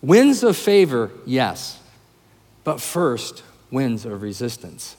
Winds 0.00 0.42
of 0.42 0.56
favor, 0.56 1.10
yes, 1.26 1.80
but 2.64 2.80
first, 2.80 3.42
winds 3.70 4.04
of 4.04 4.22
resistance. 4.22 4.96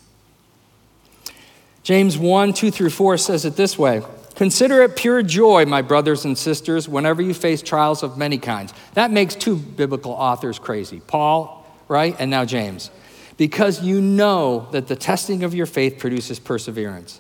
James 1.84 2.18
1 2.18 2.54
2 2.54 2.72
through 2.72 2.90
4 2.90 3.18
says 3.18 3.46
it 3.46 3.56
this 3.56 3.78
way 3.78 4.02
Consider 4.36 4.82
it 4.82 4.96
pure 4.96 5.24
joy, 5.24 5.66
my 5.66 5.82
brothers 5.82 6.26
and 6.26 6.38
sisters, 6.38 6.90
whenever 6.90 7.22
you 7.22 7.34
face 7.34 7.62
trials 7.62 8.04
of 8.04 8.18
many 8.18 8.38
kinds. 8.38 8.74
That 8.94 9.12
makes 9.12 9.34
two 9.34 9.56
biblical 9.56 10.12
authors 10.12 10.60
crazy 10.60 11.00
Paul, 11.00 11.66
right? 11.88 12.16
And 12.20 12.32
now 12.32 12.46
James 12.46 12.92
because 13.38 13.82
you 13.82 14.02
know 14.02 14.68
that 14.72 14.88
the 14.88 14.96
testing 14.96 15.44
of 15.44 15.54
your 15.54 15.66
faith 15.66 16.00
produces 16.00 16.40
perseverance. 16.40 17.20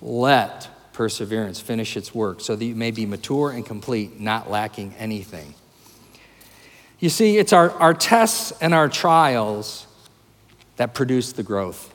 Let 0.00 0.68
perseverance 0.92 1.60
finish 1.60 1.96
its 1.96 2.14
work 2.14 2.40
so 2.40 2.56
that 2.56 2.64
you 2.64 2.74
may 2.74 2.90
be 2.90 3.06
mature 3.06 3.50
and 3.50 3.64
complete, 3.64 4.20
not 4.20 4.50
lacking 4.50 4.94
anything. 4.98 5.54
You 7.02 7.08
see, 7.08 7.36
it's 7.36 7.52
our, 7.52 7.72
our 7.80 7.94
tests 7.94 8.52
and 8.60 8.72
our 8.72 8.88
trials 8.88 9.88
that 10.76 10.94
produce 10.94 11.32
the 11.32 11.42
growth. 11.42 11.92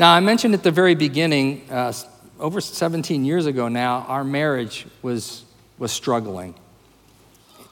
Now, 0.00 0.12
I 0.12 0.18
mentioned 0.18 0.52
at 0.54 0.64
the 0.64 0.72
very 0.72 0.96
beginning, 0.96 1.64
uh, 1.70 1.92
over 2.40 2.60
17 2.60 3.24
years 3.24 3.46
ago 3.46 3.68
now, 3.68 4.04
our 4.08 4.24
marriage 4.24 4.84
was, 5.00 5.44
was 5.78 5.92
struggling. 5.92 6.56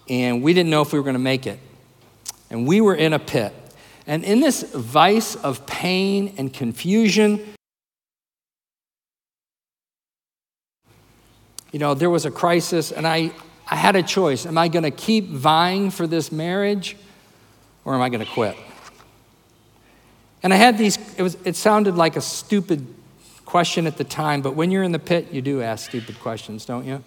And 0.08 0.44
we 0.44 0.54
didn't 0.54 0.70
know 0.70 0.80
if 0.80 0.92
we 0.92 1.00
were 1.00 1.02
going 1.02 1.14
to 1.14 1.18
make 1.18 1.44
it. 1.44 1.58
And 2.50 2.68
we 2.68 2.80
were 2.80 2.94
in 2.94 3.12
a 3.12 3.18
pit. 3.18 3.52
And 4.06 4.22
in 4.22 4.38
this 4.38 4.62
vice 4.62 5.34
of 5.34 5.66
pain 5.66 6.34
and 6.38 6.54
confusion, 6.54 7.44
you 11.72 11.80
know, 11.80 11.94
there 11.94 12.10
was 12.10 12.26
a 12.26 12.30
crisis, 12.30 12.92
and 12.92 13.08
I, 13.08 13.32
I 13.66 13.77
had 13.77 13.96
a 13.96 14.03
choice. 14.03 14.46
Am 14.46 14.59
I 14.59 14.68
going 14.68 14.83
to 14.83 14.90
keep 14.90 15.29
vying 15.29 15.90
for 15.90 16.07
this 16.07 16.31
marriage, 16.31 16.96
or 17.85 17.94
am 17.94 18.00
I 18.00 18.09
going 18.09 18.24
to 18.24 18.31
quit? 18.31 18.57
And 20.42 20.53
I 20.53 20.57
had 20.57 20.77
these, 20.77 20.98
it, 21.18 21.22
was, 21.22 21.37
it 21.44 21.57
sounded 21.57 21.96
like 21.96 22.16
a 22.16 22.20
stupid 22.20 22.87
question 23.46 23.87
at 23.87 23.96
the 23.96 24.05
time, 24.05 24.42
but 24.42 24.55
when 24.55 24.70
you're 24.70 24.83
in 24.83 24.92
the 24.92 24.98
pit, 24.98 25.33
you 25.33 25.40
do 25.40 25.62
ask 25.62 25.88
stupid 25.88 26.20
questions, 26.20 26.64
don't 26.64 26.85
you? 26.85 27.03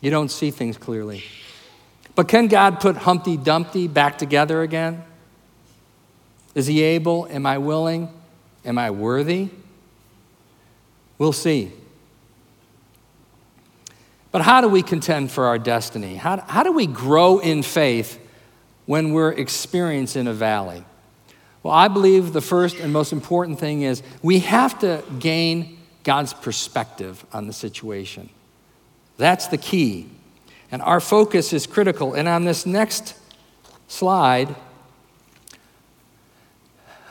You 0.00 0.10
don't 0.10 0.30
see 0.30 0.50
things 0.50 0.76
clearly. 0.76 1.24
But 2.14 2.28
can 2.28 2.48
God 2.48 2.80
put 2.80 2.96
Humpty 2.96 3.36
Dumpty 3.36 3.88
back 3.88 4.18
together 4.18 4.62
again? 4.62 5.02
Is 6.54 6.66
he 6.66 6.82
able? 6.82 7.26
Am 7.30 7.46
I 7.46 7.58
willing? 7.58 8.08
Am 8.64 8.78
I 8.78 8.90
worthy? 8.90 9.48
We'll 11.18 11.32
see. 11.32 11.72
But 14.34 14.42
how 14.42 14.60
do 14.60 14.68
we 14.68 14.82
contend 14.82 15.30
for 15.30 15.46
our 15.46 15.60
destiny? 15.60 16.16
How, 16.16 16.40
how 16.48 16.64
do 16.64 16.72
we 16.72 16.88
grow 16.88 17.38
in 17.38 17.62
faith 17.62 18.18
when 18.84 19.12
we're 19.12 19.30
experiencing 19.30 20.26
a 20.26 20.32
valley? 20.32 20.82
Well, 21.62 21.72
I 21.72 21.86
believe 21.86 22.32
the 22.32 22.40
first 22.40 22.80
and 22.80 22.92
most 22.92 23.12
important 23.12 23.60
thing 23.60 23.82
is 23.82 24.02
we 24.24 24.40
have 24.40 24.76
to 24.80 25.04
gain 25.20 25.78
God's 26.02 26.34
perspective 26.34 27.24
on 27.32 27.46
the 27.46 27.52
situation. 27.52 28.28
That's 29.18 29.46
the 29.46 29.56
key. 29.56 30.08
And 30.72 30.82
our 30.82 30.98
focus 30.98 31.52
is 31.52 31.68
critical. 31.68 32.14
And 32.14 32.26
on 32.26 32.44
this 32.44 32.66
next 32.66 33.16
slide, 33.86 34.52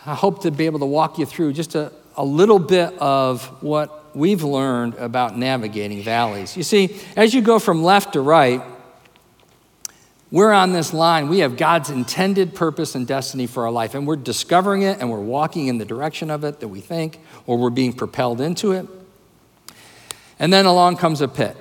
I 0.05 0.13
hope 0.13 0.41
to 0.41 0.51
be 0.51 0.65
able 0.65 0.79
to 0.79 0.85
walk 0.85 1.17
you 1.19 1.25
through 1.25 1.53
just 1.53 1.73
a, 1.75 1.93
a 2.17 2.25
little 2.25 2.59
bit 2.59 2.93
of 2.97 3.45
what 3.63 4.02
we've 4.15 4.43
learned 4.43 4.95
about 4.95 5.37
navigating 5.37 6.03
valleys. 6.03 6.55
You 6.55 6.63
see, 6.63 6.99
as 7.15 7.33
you 7.33 7.41
go 7.41 7.59
from 7.59 7.83
left 7.83 8.13
to 8.13 8.21
right, 8.21 8.61
we're 10.31 10.51
on 10.51 10.73
this 10.73 10.93
line. 10.93 11.29
We 11.29 11.39
have 11.39 11.57
God's 11.57 11.91
intended 11.91 12.55
purpose 12.55 12.95
and 12.95 13.05
destiny 13.05 13.45
for 13.45 13.65
our 13.65 13.71
life, 13.71 13.93
and 13.93 14.07
we're 14.07 14.15
discovering 14.15 14.81
it 14.81 14.99
and 14.99 15.11
we're 15.11 15.19
walking 15.19 15.67
in 15.67 15.77
the 15.77 15.85
direction 15.85 16.31
of 16.31 16.43
it 16.43 16.59
that 16.59 16.69
we 16.69 16.81
think, 16.81 17.19
or 17.45 17.57
we're 17.57 17.69
being 17.69 17.93
propelled 17.93 18.41
into 18.41 18.71
it. 18.71 18.87
And 20.39 20.51
then 20.51 20.65
along 20.65 20.97
comes 20.97 21.21
a 21.21 21.27
pit. 21.27 21.55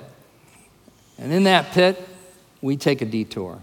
And 1.19 1.31
in 1.31 1.43
that 1.43 1.71
pit, 1.71 2.03
we 2.61 2.75
take 2.75 3.01
a 3.01 3.05
detour. 3.05 3.59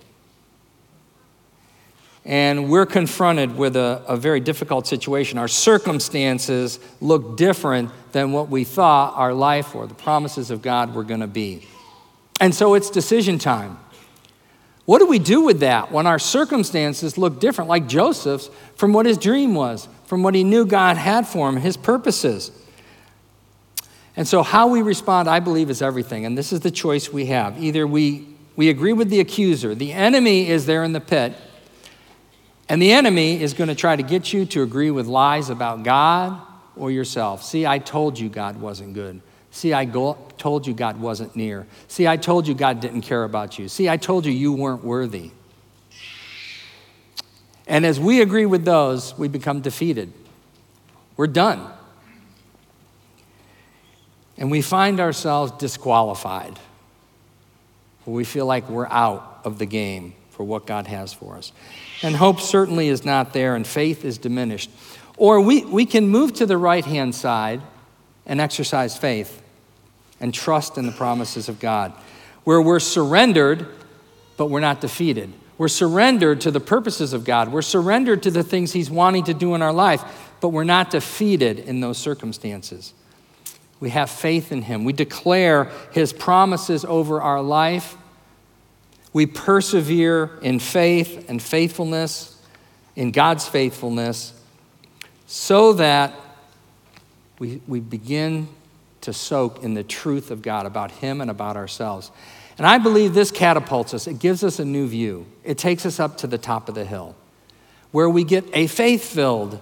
And 2.30 2.70
we're 2.70 2.86
confronted 2.86 3.56
with 3.56 3.74
a, 3.74 4.04
a, 4.06 4.16
very 4.16 4.38
difficult 4.38 4.86
situation. 4.86 5.36
Our 5.36 5.48
circumstances 5.48 6.78
look 7.00 7.36
different 7.36 7.90
than 8.12 8.30
what 8.30 8.48
we 8.48 8.62
thought 8.62 9.14
our 9.16 9.34
life 9.34 9.74
or 9.74 9.88
the 9.88 9.94
promises 9.94 10.52
of 10.52 10.62
God 10.62 10.94
were 10.94 11.02
going 11.02 11.22
to 11.22 11.26
be. 11.26 11.66
And 12.40 12.54
so 12.54 12.74
it's 12.74 12.88
decision 12.88 13.40
time. 13.40 13.80
What 14.84 15.00
do 15.00 15.06
we 15.06 15.18
do 15.18 15.40
with 15.40 15.58
that 15.60 15.90
when 15.90 16.06
our 16.06 16.20
circumstances 16.20 17.18
look 17.18 17.40
different, 17.40 17.68
like 17.68 17.88
Joseph's, 17.88 18.48
from 18.76 18.92
what 18.92 19.06
his 19.06 19.18
dream 19.18 19.56
was, 19.56 19.88
from 20.04 20.22
what 20.22 20.36
he 20.36 20.44
knew 20.44 20.64
God 20.64 20.96
had 20.96 21.26
for 21.26 21.48
him, 21.48 21.56
his 21.56 21.76
purposes? 21.76 22.52
And 24.14 24.28
so, 24.28 24.44
how 24.44 24.68
we 24.68 24.82
respond, 24.82 25.28
I 25.28 25.40
believe, 25.40 25.68
is 25.68 25.82
everything. 25.82 26.26
And 26.26 26.38
this 26.38 26.52
is 26.52 26.60
the 26.60 26.70
choice 26.70 27.12
we 27.12 27.26
have. 27.26 27.60
Either 27.60 27.88
we, 27.88 28.28
we 28.54 28.68
agree 28.68 28.92
with 28.92 29.10
the 29.10 29.18
accuser, 29.18 29.74
the 29.74 29.92
enemy 29.92 30.48
is 30.48 30.66
there 30.66 30.84
in 30.84 30.92
the 30.92 31.00
pit, 31.00 31.34
and 32.70 32.80
the 32.80 32.92
enemy 32.92 33.42
is 33.42 33.52
going 33.52 33.66
to 33.66 33.74
try 33.74 33.96
to 33.96 34.02
get 34.04 34.32
you 34.32 34.46
to 34.46 34.62
agree 34.62 34.92
with 34.92 35.08
lies 35.08 35.50
about 35.50 35.82
God 35.82 36.40
or 36.76 36.92
yourself. 36.92 37.42
See, 37.42 37.66
I 37.66 37.80
told 37.80 38.16
you 38.16 38.28
God 38.28 38.60
wasn't 38.60 38.94
good. 38.94 39.20
See, 39.50 39.72
I 39.72 39.84
go, 39.84 40.16
told 40.38 40.68
you 40.68 40.72
God 40.72 41.00
wasn't 41.00 41.34
near. 41.34 41.66
See, 41.88 42.06
I 42.06 42.16
told 42.16 42.46
you 42.46 42.54
God 42.54 42.78
didn't 42.78 43.00
care 43.00 43.24
about 43.24 43.58
you. 43.58 43.66
See, 43.66 43.88
I 43.88 43.96
told 43.96 44.24
you 44.24 44.30
you 44.30 44.52
weren't 44.52 44.84
worthy. 44.84 45.32
And 47.66 47.84
as 47.84 47.98
we 47.98 48.22
agree 48.22 48.46
with 48.46 48.64
those, 48.64 49.18
we 49.18 49.26
become 49.26 49.62
defeated. 49.62 50.12
We're 51.16 51.26
done. 51.26 51.72
And 54.38 54.48
we 54.48 54.62
find 54.62 55.00
ourselves 55.00 55.50
disqualified. 55.58 56.60
We 58.06 58.22
feel 58.22 58.46
like 58.46 58.68
we're 58.70 58.86
out 58.86 59.40
of 59.44 59.58
the 59.58 59.66
game 59.66 60.14
for 60.30 60.44
what 60.44 60.66
God 60.66 60.86
has 60.86 61.12
for 61.12 61.36
us. 61.36 61.50
And 62.02 62.16
hope 62.16 62.40
certainly 62.40 62.88
is 62.88 63.04
not 63.04 63.32
there, 63.32 63.54
and 63.54 63.66
faith 63.66 64.04
is 64.04 64.18
diminished. 64.18 64.70
Or 65.16 65.40
we, 65.40 65.64
we 65.64 65.84
can 65.84 66.08
move 66.08 66.32
to 66.34 66.46
the 66.46 66.56
right 66.56 66.84
hand 66.84 67.14
side 67.14 67.60
and 68.24 68.40
exercise 68.40 68.96
faith 68.96 69.42
and 70.20 70.32
trust 70.32 70.78
in 70.78 70.86
the 70.86 70.92
promises 70.92 71.48
of 71.48 71.60
God, 71.60 71.92
where 72.44 72.60
we're 72.60 72.80
surrendered, 72.80 73.66
but 74.36 74.46
we're 74.46 74.60
not 74.60 74.80
defeated. 74.80 75.32
We're 75.58 75.68
surrendered 75.68 76.40
to 76.42 76.50
the 76.50 76.60
purposes 76.60 77.12
of 77.12 77.24
God. 77.24 77.52
We're 77.52 77.60
surrendered 77.60 78.22
to 78.22 78.30
the 78.30 78.42
things 78.42 78.72
He's 78.72 78.90
wanting 78.90 79.24
to 79.24 79.34
do 79.34 79.54
in 79.54 79.60
our 79.60 79.74
life, 79.74 80.02
but 80.40 80.48
we're 80.48 80.64
not 80.64 80.90
defeated 80.90 81.58
in 81.58 81.80
those 81.80 81.98
circumstances. 81.98 82.94
We 83.78 83.90
have 83.90 84.08
faith 84.08 84.52
in 84.52 84.62
Him. 84.62 84.84
We 84.84 84.94
declare 84.94 85.70
His 85.92 86.14
promises 86.14 86.84
over 86.86 87.20
our 87.20 87.42
life. 87.42 87.96
We 89.12 89.26
persevere 89.26 90.38
in 90.42 90.60
faith 90.60 91.28
and 91.28 91.42
faithfulness, 91.42 92.40
in 92.96 93.10
God's 93.10 93.46
faithfulness, 93.46 94.32
so 95.26 95.72
that 95.74 96.12
we, 97.38 97.60
we 97.66 97.80
begin 97.80 98.48
to 99.00 99.12
soak 99.12 99.62
in 99.62 99.74
the 99.74 99.82
truth 99.82 100.30
of 100.30 100.42
God 100.42 100.66
about 100.66 100.90
Him 100.90 101.20
and 101.20 101.30
about 101.30 101.56
ourselves. 101.56 102.10
And 102.58 102.66
I 102.66 102.78
believe 102.78 103.14
this 103.14 103.30
catapults 103.30 103.94
us, 103.94 104.06
it 104.06 104.18
gives 104.18 104.44
us 104.44 104.58
a 104.58 104.64
new 104.64 104.86
view. 104.86 105.26
It 105.44 105.56
takes 105.56 105.86
us 105.86 105.98
up 105.98 106.18
to 106.18 106.26
the 106.26 106.38
top 106.38 106.68
of 106.68 106.74
the 106.74 106.84
hill, 106.84 107.16
where 107.90 108.08
we 108.08 108.22
get 108.22 108.44
a 108.52 108.66
faith 108.66 109.04
filled 109.04 109.58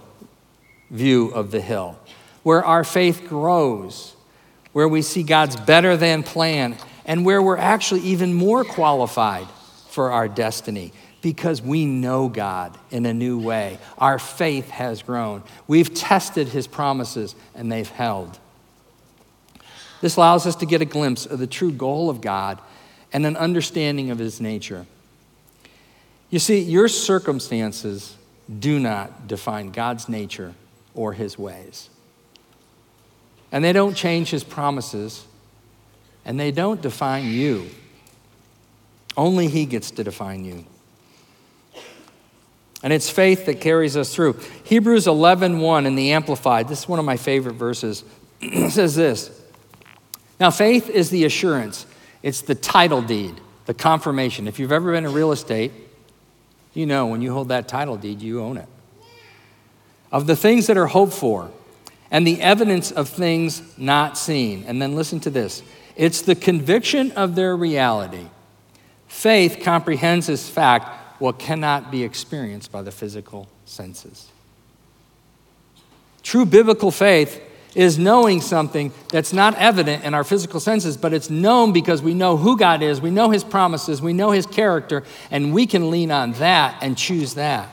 view 0.91 1.29
of 1.29 1.51
the 1.51 1.61
hill, 1.61 1.97
where 2.43 2.63
our 2.63 2.83
faith 2.83 3.25
grows, 3.27 4.15
where 4.73 4.87
we 4.87 5.01
see 5.01 5.23
God's 5.23 5.55
better 5.55 5.95
than 5.95 6.23
plan, 6.23 6.75
and 7.09 7.25
where 7.25 7.41
we're 7.41 7.57
actually 7.57 8.01
even 8.01 8.35
more 8.35 8.63
qualified 8.63 9.47
for 9.89 10.11
our 10.11 10.27
destiny 10.27 10.93
because 11.23 11.59
we 11.59 11.83
know 11.83 12.29
God 12.29 12.77
in 12.91 13.05
a 13.07 13.13
new 13.13 13.39
way. 13.39 13.79
Our 13.97 14.19
faith 14.19 14.69
has 14.69 15.01
grown. 15.01 15.43
We've 15.67 15.91
tested 15.91 16.49
his 16.49 16.67
promises 16.67 17.35
and 17.55 17.71
they've 17.71 17.89
held. 17.89 18.37
This 20.01 20.17
allows 20.17 20.45
us 20.45 20.55
to 20.57 20.67
get 20.67 20.81
a 20.81 20.85
glimpse 20.85 21.25
of 21.25 21.39
the 21.39 21.47
true 21.47 21.71
goal 21.71 22.11
of 22.11 22.21
God 22.21 22.59
and 23.11 23.25
an 23.25 23.35
understanding 23.35 24.11
of 24.11 24.19
his 24.19 24.39
nature. 24.39 24.85
You 26.29 26.37
see, 26.37 26.59
your 26.59 26.87
circumstances 26.87 28.15
do 28.59 28.79
not 28.79 29.27
define 29.27 29.71
God's 29.71 30.07
nature 30.07 30.53
or 30.93 31.13
his 31.13 31.39
ways. 31.39 31.89
And 33.51 33.63
they 33.63 33.73
don't 33.73 33.95
change 33.95 34.29
his 34.29 34.43
promises, 34.43 35.25
and 36.25 36.39
they 36.39 36.51
don't 36.51 36.81
define 36.81 37.25
you. 37.25 37.69
Only 39.17 39.47
he 39.47 39.65
gets 39.65 39.91
to 39.91 40.03
define 40.03 40.45
you. 40.45 40.65
And 42.81 42.93
it's 42.93 43.09
faith 43.09 43.45
that 43.47 43.59
carries 43.59 43.97
us 43.97 44.13
through. 44.13 44.39
Hebrews 44.63 45.05
11:1 45.05 45.85
in 45.85 45.95
the 45.95 46.11
Amplified, 46.13 46.67
this 46.67 46.79
is 46.79 46.87
one 46.87 46.99
of 46.99 47.05
my 47.05 47.17
favorite 47.17 47.55
verses, 47.55 48.03
says 48.69 48.95
this. 48.95 49.31
Now, 50.39 50.49
faith 50.51 50.89
is 50.89 51.09
the 51.09 51.25
assurance, 51.25 51.85
it's 52.23 52.41
the 52.41 52.55
title 52.55 53.01
deed, 53.01 53.35
the 53.65 53.73
confirmation. 53.73 54.47
If 54.47 54.59
you've 54.59 54.71
ever 54.71 54.93
been 54.93 55.05
in 55.05 55.11
real 55.11 55.33
estate, 55.33 55.73
you 56.73 56.85
know 56.85 57.07
when 57.07 57.21
you 57.21 57.33
hold 57.33 57.49
that 57.49 57.67
title 57.67 57.97
deed, 57.97 58.21
you 58.21 58.41
own 58.41 58.57
it. 58.57 58.67
Of 60.11 60.27
the 60.27 60.35
things 60.35 60.67
that 60.67 60.77
are 60.77 60.87
hoped 60.87 61.13
for 61.13 61.51
and 62.11 62.25
the 62.25 62.41
evidence 62.41 62.91
of 62.91 63.09
things 63.09 63.61
not 63.77 64.17
seen. 64.17 64.63
And 64.67 64.81
then 64.81 64.95
listen 64.95 65.19
to 65.21 65.29
this 65.29 65.61
it's 65.99 66.21
the 66.21 66.33
conviction 66.33 67.11
of 67.11 67.35
their 67.35 67.57
reality. 67.57 68.25
Faith 69.09 69.59
comprehends 69.61 70.29
as 70.29 70.49
fact 70.49 71.19
what 71.19 71.37
cannot 71.37 71.91
be 71.91 72.05
experienced 72.05 72.71
by 72.71 72.81
the 72.81 72.89
physical 72.89 73.49
senses. 73.65 74.29
True 76.23 76.45
biblical 76.45 76.89
faith 76.89 77.41
is 77.75 77.99
knowing 77.99 78.39
something 78.39 78.93
that's 79.09 79.33
not 79.33 79.55
evident 79.55 80.05
in 80.05 80.13
our 80.13 80.23
physical 80.23 80.61
senses, 80.61 80.95
but 80.95 81.13
it's 81.13 81.29
known 81.29 81.73
because 81.73 82.01
we 82.01 82.13
know 82.13 82.37
who 82.37 82.57
God 82.57 82.81
is, 82.81 83.01
we 83.01 83.11
know 83.11 83.29
His 83.29 83.43
promises, 83.43 84.01
we 84.01 84.13
know 84.13 84.31
His 84.31 84.45
character, 84.45 85.03
and 85.29 85.53
we 85.53 85.67
can 85.67 85.91
lean 85.91 86.11
on 86.11 86.31
that 86.33 86.77
and 86.81 86.97
choose 86.97 87.33
that. 87.33 87.69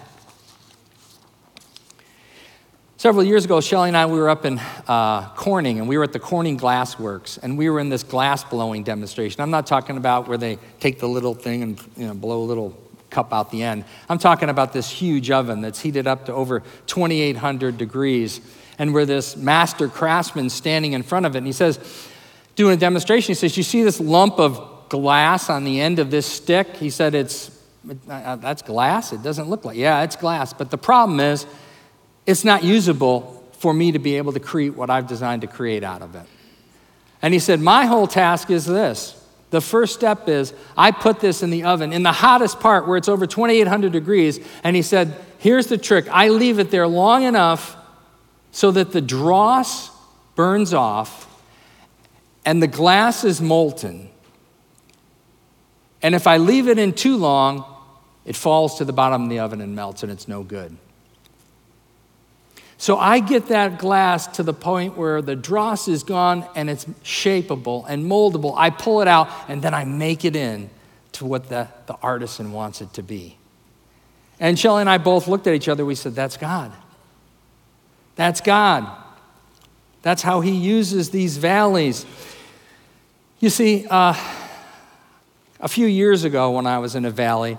Several 2.99 3.25
years 3.25 3.45
ago, 3.45 3.61
Shelly 3.61 3.89
and 3.89 3.97
I, 3.97 4.07
we 4.07 4.19
were 4.19 4.31
up 4.31 4.47
in 4.47 4.59
uh, 4.89 5.29
Corning, 5.35 5.81
and 5.81 5.87
we 5.87 5.99
were 5.99 6.05
at 6.05 6.15
the 6.15 6.19
Corning 6.19 6.57
Glass 6.57 6.99
Works, 6.99 7.37
and 7.37 7.59
we 7.59 7.69
were 7.69 7.79
in 7.79 7.91
this 7.91 8.03
glass 8.03 8.43
blowing 8.43 8.85
demonstration. 8.85 9.43
I'm 9.43 9.51
not 9.51 9.67
talking 9.67 9.99
about 9.99 10.29
where 10.29 10.39
they 10.39 10.59
take 10.81 10.99
the 10.99 11.07
little 11.07 11.35
thing 11.35 11.63
and 11.63 11.81
you 11.99 12.07
know, 12.07 12.15
blow 12.15 12.41
a 12.41 12.47
little 12.47 12.75
cup 13.11 13.35
out 13.35 13.51
the 13.51 13.63
end. 13.63 13.85
I'm 14.09 14.17
talking 14.17 14.49
about 14.49 14.73
this 14.73 14.89
huge 14.89 15.31
oven 15.31 15.61
that's 15.61 15.79
heated 15.79 16.07
up 16.07 16.25
to 16.25 16.33
over 16.33 16.63
2,800 16.87 17.77
degrees 17.77 18.41
and 18.79 18.95
where 18.95 19.05
this 19.05 19.37
master 19.37 19.89
craftsman 19.89 20.49
standing 20.49 20.95
in 20.95 21.03
front 21.03 21.27
of 21.27 21.35
it. 21.35 21.39
And 21.39 21.47
he 21.47 21.53
says, 21.53 21.79
doing 22.55 22.73
a 22.73 22.79
demonstration, 22.79 23.29
he 23.29 23.35
says, 23.35 23.59
You 23.59 23.63
see 23.63 23.83
this 23.83 24.01
lump 24.01 24.39
of 24.39 24.89
glass 24.89 25.51
on 25.51 25.65
the 25.65 25.83
end 25.83 25.99
of 25.99 26.11
this 26.11 26.25
stick? 26.25 26.75
He 26.77 26.89
said, 26.89 27.15
It's 27.15 27.51
that's 27.85 28.63
glass. 28.63 29.13
It 29.13 29.23
doesn't 29.23 29.51
look 29.51 29.67
like, 29.67 29.77
yeah, 29.77 30.03
it's 30.03 30.17
glass. 30.17 30.55
But 30.55 30.71
the 30.71 30.79
problem 30.79 31.21
is, 31.21 31.47
it's 32.27 32.45
not 32.45 32.65
usable 32.65 33.33
for 33.59 33.73
me 33.73 33.93
to 33.93 33.99
be 33.99 34.17
able 34.17 34.33
to 34.33 34.41
create 34.41 34.75
what 34.75 34.91
I've 34.91 35.07
designed 35.07 35.43
to 35.43 35.49
create 35.49 35.83
out 35.85 36.03
of 36.03 36.15
it. 36.15 36.27
And 37.23 37.33
he 37.33 37.41
said, 37.41 37.61
My 37.61 37.87
whole 37.87 38.07
task 38.07 38.51
is 38.51 38.67
this. 38.67 39.23
The 39.51 39.61
first 39.61 39.95
step 39.95 40.29
is 40.29 40.53
I 40.77 40.91
put 40.91 41.21
this 41.21 41.43
in 41.43 41.51
the 41.51 41.65
oven 41.65 41.93
in 41.93 42.03
the 42.03 42.13
hottest 42.13 42.61
part 42.61 42.87
where 42.87 42.97
it's 42.97 43.09
over 43.09 43.27
2,800 43.27 43.93
degrees. 43.93 44.41
And 44.65 44.77
he 44.77 44.83
said, 44.83 45.15
Here's 45.39 45.69
the 45.69 45.79
trick 45.79 46.07
I 46.11 46.29
leave 46.29 46.59
it 46.59 46.71
there 46.71 46.87
long 46.87 47.23
enough 47.23 47.77
so 48.51 48.71
that 48.73 48.93
the 48.93 49.01
dross 49.01 49.91
burns 50.35 50.75
off 50.75 51.27
and 52.45 52.63
the 52.63 52.67
glass 52.67 53.25
is 53.25 53.41
molten. 53.41 54.11
And 56.03 56.15
if 56.15 56.27
I 56.27 56.37
leave 56.37 56.69
it 56.69 56.79
in 56.79 56.93
too 56.93 57.17
long, 57.17 57.65
it 58.25 58.37
falls 58.37 58.79
to 58.79 58.85
the 58.85 58.93
bottom 58.93 59.25
of 59.25 59.29
the 59.31 59.39
oven 59.41 59.61
and 59.61 59.75
melts, 59.75 60.03
and 60.03 60.13
it's 60.13 60.29
no 60.29 60.43
good. 60.43 60.77
So 62.79 62.99
I 62.99 63.21
get 63.21 63.47
that 63.47 63.79
glass 63.79 64.27
to 64.37 64.43
the 64.43 64.53
point 64.53 64.97
where 64.97 65.23
the 65.23 65.35
dross 65.35 65.89
is 65.89 66.03
gone 66.03 66.47
and 66.55 66.69
it's 66.69 66.85
shapeable 67.03 67.85
and 67.89 68.05
moldable. 68.05 68.55
I 68.57 68.71
pull 68.71 69.01
it 69.01 69.09
out 69.09 69.31
and 69.49 69.63
then 69.63 69.73
I 69.73 69.85
make 69.85 70.25
it 70.25 70.37
in 70.37 70.69
to 71.13 71.25
what 71.25 71.49
the, 71.49 71.69
the 71.87 71.97
artisan 72.03 72.53
wants 72.53 72.83
it 72.83 72.93
to 72.95 73.03
be. 73.03 73.39
And 74.39 74.59
Shelley 74.59 74.83
and 74.83 74.91
I 74.91 74.99
both 74.99 75.29
looked 75.29 75.47
at 75.47 75.55
each 75.55 75.69
other. 75.69 75.85
We 75.85 75.95
said, 75.95 76.15
That's 76.15 76.37
God. 76.37 76.71
That's 78.17 78.43
God. 78.43 78.87
That's 80.03 80.23
how 80.23 80.43
He 80.43 80.53
uses 80.53 81.11
these 81.11 81.39
valleys. 81.39 82.05
You 83.41 83.49
see, 83.49 83.87
uh, 83.89 84.15
a 85.61 85.69
few 85.69 85.87
years 85.87 86.25
ago 86.25 86.51
when 86.51 86.67
I 86.67 86.79
was 86.79 86.95
in 86.95 87.07
a 87.07 87.11
valley, 87.11 87.57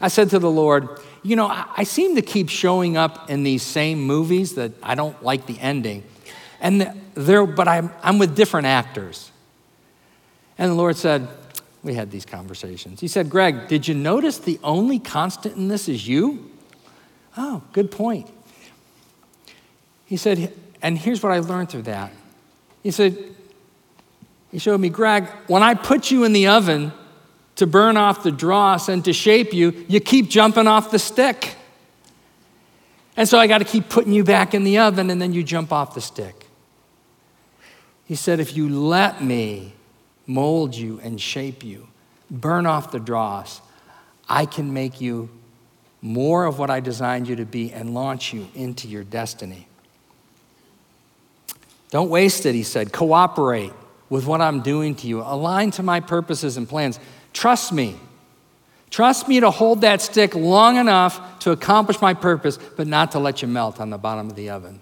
I 0.00 0.08
said 0.08 0.30
to 0.30 0.38
the 0.38 0.50
Lord, 0.50 0.88
You 1.24 1.34
know, 1.34 1.46
I, 1.46 1.66
I 1.78 1.84
seem 1.84 2.14
to 2.14 2.22
keep 2.22 2.48
showing 2.48 2.96
up 2.96 3.28
in 3.28 3.42
these 3.42 3.62
same 3.62 4.00
movies 4.00 4.54
that 4.54 4.72
I 4.82 4.94
don't 4.94 5.20
like 5.24 5.46
the 5.46 5.58
ending. 5.58 6.04
And 6.60 6.92
they're, 7.14 7.46
but 7.46 7.66
I'm, 7.66 7.90
I'm 8.02 8.18
with 8.18 8.36
different 8.36 8.66
actors. 8.66 9.32
And 10.58 10.70
the 10.70 10.74
Lord 10.76 10.96
said, 10.96 11.26
We 11.82 11.94
had 11.94 12.10
these 12.10 12.24
conversations. 12.24 13.00
He 13.00 13.08
said, 13.08 13.28
Gregg, 13.28 13.66
did 13.66 13.88
you 13.88 13.94
notice 13.94 14.38
the 14.38 14.60
only 14.62 15.00
constant 15.00 15.56
in 15.56 15.68
this 15.68 15.88
is 15.88 16.06
you? 16.06 16.50
Oh, 17.36 17.62
good 17.72 17.90
point. 17.90 18.30
He 20.06 20.16
said, 20.16 20.52
and 20.82 20.96
here's 20.96 21.22
what 21.22 21.32
I 21.32 21.38
learned 21.40 21.70
through 21.70 21.82
that. 21.82 22.12
He 22.82 22.90
said, 22.90 23.16
he 24.52 24.58
showed 24.58 24.78
me, 24.78 24.90
Gregg, 24.90 25.26
when 25.48 25.62
I 25.62 25.74
put 25.74 26.10
you 26.10 26.24
in 26.24 26.32
the 26.32 26.48
oven 26.48 26.92
to 27.56 27.66
burn 27.66 27.96
off 27.96 28.22
the 28.22 28.32
dross 28.32 28.88
and 28.88 29.04
to 29.04 29.12
shape 29.12 29.52
you, 29.52 29.84
you 29.88 30.00
keep 30.00 30.28
jumping 30.28 30.66
off 30.66 30.90
the 30.90 30.98
stick. 30.98 31.54
And 33.16 33.28
so 33.28 33.38
I 33.38 33.46
got 33.46 33.58
to 33.58 33.64
keep 33.64 33.88
putting 33.88 34.12
you 34.12 34.24
back 34.24 34.54
in 34.54 34.64
the 34.64 34.78
oven 34.78 35.08
and 35.10 35.22
then 35.22 35.32
you 35.32 35.44
jump 35.44 35.72
off 35.72 35.94
the 35.94 36.00
stick. 36.00 36.46
He 38.06 38.16
said, 38.16 38.40
if 38.40 38.56
you 38.56 38.68
let 38.68 39.22
me 39.22 39.72
mold 40.26 40.74
you 40.74 41.00
and 41.02 41.20
shape 41.20 41.64
you, 41.64 41.86
burn 42.30 42.66
off 42.66 42.90
the 42.90 42.98
dross, 42.98 43.60
I 44.28 44.46
can 44.46 44.72
make 44.72 45.00
you 45.00 45.30
more 46.02 46.44
of 46.44 46.58
what 46.58 46.70
I 46.70 46.80
designed 46.80 47.28
you 47.28 47.36
to 47.36 47.46
be 47.46 47.72
and 47.72 47.94
launch 47.94 48.32
you 48.34 48.48
into 48.54 48.88
your 48.88 49.04
destiny. 49.04 49.68
Don't 51.90 52.10
waste 52.10 52.44
it, 52.44 52.54
he 52.54 52.62
said. 52.62 52.92
Cooperate 52.92 53.72
with 54.10 54.26
what 54.26 54.40
I'm 54.40 54.60
doing 54.60 54.96
to 54.96 55.06
you. 55.06 55.20
Align 55.20 55.70
to 55.72 55.82
my 55.82 56.00
purposes 56.00 56.56
and 56.56 56.68
plans. 56.68 56.98
Trust 57.34 57.70
me. 57.72 57.96
Trust 58.88 59.28
me 59.28 59.40
to 59.40 59.50
hold 59.50 59.82
that 59.82 60.00
stick 60.00 60.34
long 60.34 60.76
enough 60.76 61.40
to 61.40 61.50
accomplish 61.50 62.00
my 62.00 62.14
purpose, 62.14 62.58
but 62.76 62.86
not 62.86 63.12
to 63.12 63.18
let 63.18 63.42
you 63.42 63.48
melt 63.48 63.80
on 63.80 63.90
the 63.90 63.98
bottom 63.98 64.30
of 64.30 64.36
the 64.36 64.48
oven. 64.48 64.80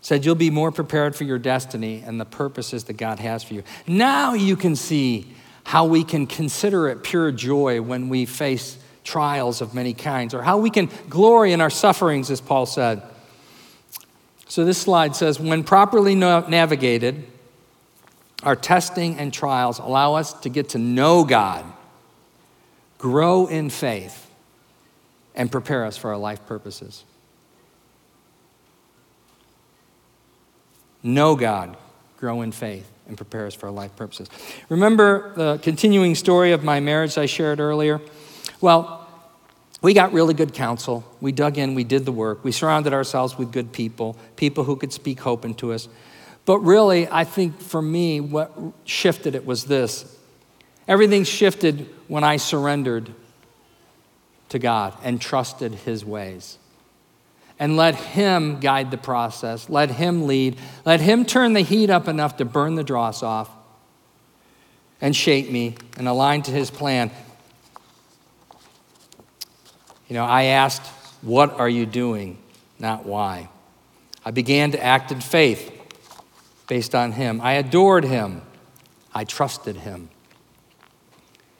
Said 0.00 0.24
you'll 0.24 0.36
be 0.36 0.50
more 0.50 0.70
prepared 0.72 1.16
for 1.16 1.24
your 1.24 1.38
destiny 1.38 2.02
and 2.06 2.18
the 2.18 2.24
purposes 2.24 2.84
that 2.84 2.92
God 2.94 3.18
has 3.18 3.42
for 3.42 3.54
you. 3.54 3.64
Now 3.86 4.34
you 4.34 4.56
can 4.56 4.76
see 4.76 5.34
how 5.64 5.84
we 5.84 6.04
can 6.04 6.26
consider 6.26 6.88
it 6.88 7.02
pure 7.02 7.32
joy 7.32 7.82
when 7.82 8.08
we 8.08 8.24
face 8.24 8.78
trials 9.04 9.60
of 9.60 9.74
many 9.74 9.94
kinds, 9.94 10.32
or 10.34 10.42
how 10.42 10.58
we 10.58 10.70
can 10.70 10.88
glory 11.08 11.52
in 11.52 11.60
our 11.60 11.70
sufferings, 11.70 12.30
as 12.30 12.40
Paul 12.40 12.66
said. 12.66 13.02
So 14.46 14.64
this 14.64 14.78
slide 14.78 15.16
says 15.16 15.40
when 15.40 15.64
properly 15.64 16.14
navigated, 16.14 17.26
our 18.42 18.56
testing 18.56 19.18
and 19.18 19.32
trials 19.32 19.78
allow 19.78 20.14
us 20.14 20.32
to 20.40 20.48
get 20.48 20.70
to 20.70 20.78
know 20.78 21.24
God, 21.24 21.64
grow 22.98 23.46
in 23.46 23.70
faith, 23.70 24.30
and 25.34 25.50
prepare 25.50 25.84
us 25.84 25.96
for 25.96 26.10
our 26.10 26.16
life 26.16 26.44
purposes. 26.46 27.04
Know 31.02 31.36
God, 31.36 31.76
grow 32.18 32.42
in 32.42 32.52
faith, 32.52 32.90
and 33.06 33.16
prepare 33.16 33.46
us 33.46 33.54
for 33.54 33.66
our 33.66 33.72
life 33.72 33.94
purposes. 33.96 34.28
Remember 34.68 35.32
the 35.34 35.58
continuing 35.62 36.14
story 36.14 36.52
of 36.52 36.64
my 36.64 36.80
marriage 36.80 37.16
I 37.16 37.26
shared 37.26 37.60
earlier? 37.60 38.00
Well, 38.60 39.08
we 39.80 39.94
got 39.94 40.12
really 40.12 40.34
good 40.34 40.52
counsel. 40.52 41.04
We 41.20 41.30
dug 41.30 41.56
in, 41.56 41.76
we 41.76 41.84
did 41.84 42.04
the 42.04 42.12
work. 42.12 42.42
We 42.42 42.50
surrounded 42.50 42.92
ourselves 42.92 43.38
with 43.38 43.52
good 43.52 43.72
people, 43.72 44.16
people 44.34 44.64
who 44.64 44.74
could 44.74 44.92
speak 44.92 45.20
hope 45.20 45.44
into 45.44 45.72
us. 45.72 45.88
But 46.48 46.60
really, 46.60 47.06
I 47.06 47.24
think 47.24 47.60
for 47.60 47.82
me, 47.82 48.22
what 48.22 48.50
shifted 48.86 49.34
it 49.34 49.44
was 49.44 49.66
this 49.66 50.16
everything 50.88 51.24
shifted 51.24 51.86
when 52.06 52.24
I 52.24 52.38
surrendered 52.38 53.12
to 54.48 54.58
God 54.58 54.96
and 55.04 55.20
trusted 55.20 55.74
His 55.74 56.06
ways. 56.06 56.56
And 57.58 57.76
let 57.76 57.96
Him 57.96 58.60
guide 58.60 58.90
the 58.90 58.96
process, 58.96 59.68
let 59.68 59.90
Him 59.90 60.26
lead, 60.26 60.56
let 60.86 61.02
Him 61.02 61.26
turn 61.26 61.52
the 61.52 61.60
heat 61.60 61.90
up 61.90 62.08
enough 62.08 62.38
to 62.38 62.46
burn 62.46 62.76
the 62.76 62.84
dross 62.84 63.22
off 63.22 63.50
and 65.02 65.14
shape 65.14 65.50
me 65.50 65.76
and 65.98 66.08
align 66.08 66.40
to 66.44 66.50
His 66.50 66.70
plan. 66.70 67.10
You 70.08 70.14
know, 70.14 70.24
I 70.24 70.44
asked, 70.44 70.86
What 71.20 71.60
are 71.60 71.68
you 71.68 71.84
doing? 71.84 72.38
Not 72.78 73.04
why. 73.04 73.50
I 74.24 74.30
began 74.30 74.70
to 74.70 74.82
act 74.82 75.12
in 75.12 75.20
faith 75.20 75.74
based 76.68 76.94
on 76.94 77.12
Him. 77.12 77.40
I 77.40 77.54
adored 77.54 78.04
Him. 78.04 78.42
I 79.12 79.24
trusted 79.24 79.76
Him. 79.76 80.10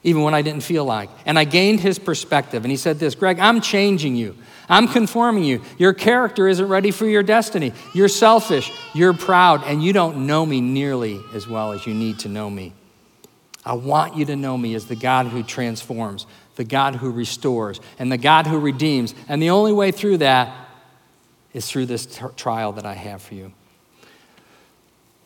Even 0.04 0.22
when 0.22 0.34
I 0.34 0.42
didn't 0.42 0.62
feel 0.62 0.84
like. 0.84 1.10
And 1.26 1.38
I 1.38 1.44
gained 1.44 1.80
His 1.80 1.98
perspective. 1.98 2.64
And 2.64 2.70
He 2.70 2.76
said 2.76 3.00
this 3.00 3.16
Gregg, 3.16 3.40
I'm 3.40 3.60
changing 3.60 4.14
you. 4.14 4.36
I'm 4.68 4.86
conforming 4.86 5.44
you. 5.44 5.62
Your 5.78 5.94
character 5.94 6.46
isn't 6.46 6.68
ready 6.68 6.90
for 6.90 7.06
your 7.06 7.22
destiny. 7.22 7.72
You're 7.94 8.08
selfish. 8.08 8.70
You're 8.94 9.14
proud. 9.14 9.64
And 9.64 9.82
you 9.82 9.92
don't 9.92 10.26
know 10.26 10.44
me 10.44 10.60
nearly 10.60 11.20
as 11.34 11.48
well 11.48 11.72
as 11.72 11.86
you 11.86 11.94
need 11.94 12.20
to 12.20 12.28
know 12.28 12.48
me. 12.50 12.74
I 13.64 13.74
want 13.74 14.16
you 14.16 14.24
to 14.26 14.36
know 14.36 14.56
me 14.56 14.74
as 14.74 14.86
the 14.86 14.96
God 14.96 15.26
who 15.26 15.42
transforms, 15.42 16.26
the 16.56 16.64
God 16.64 16.96
who 16.96 17.10
restores, 17.10 17.80
and 17.98 18.12
the 18.12 18.18
God 18.18 18.46
who 18.46 18.58
redeems. 18.58 19.14
And 19.28 19.42
the 19.42 19.50
only 19.50 19.72
way 19.72 19.90
through 19.90 20.18
that 20.18 20.54
is 21.52 21.68
through 21.68 21.86
this 21.86 22.06
t- 22.06 22.24
trial 22.36 22.72
that 22.72 22.86
I 22.86 22.94
have 22.94 23.22
for 23.22 23.34
you. 23.34 23.52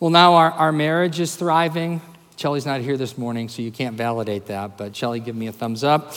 Well, 0.02 0.10
now 0.10 0.34
our, 0.34 0.50
our 0.50 0.72
marriage 0.72 1.20
is 1.20 1.36
thriving. 1.36 2.00
Shelly's 2.34 2.66
not 2.66 2.80
here 2.80 2.96
this 2.96 3.16
morning, 3.16 3.48
so 3.48 3.62
you 3.62 3.70
can't 3.70 3.94
validate 3.96 4.46
that, 4.46 4.76
but 4.76 4.96
Shelly, 4.96 5.20
give 5.20 5.36
me 5.36 5.46
a 5.46 5.52
thumbs 5.52 5.84
up. 5.84 6.12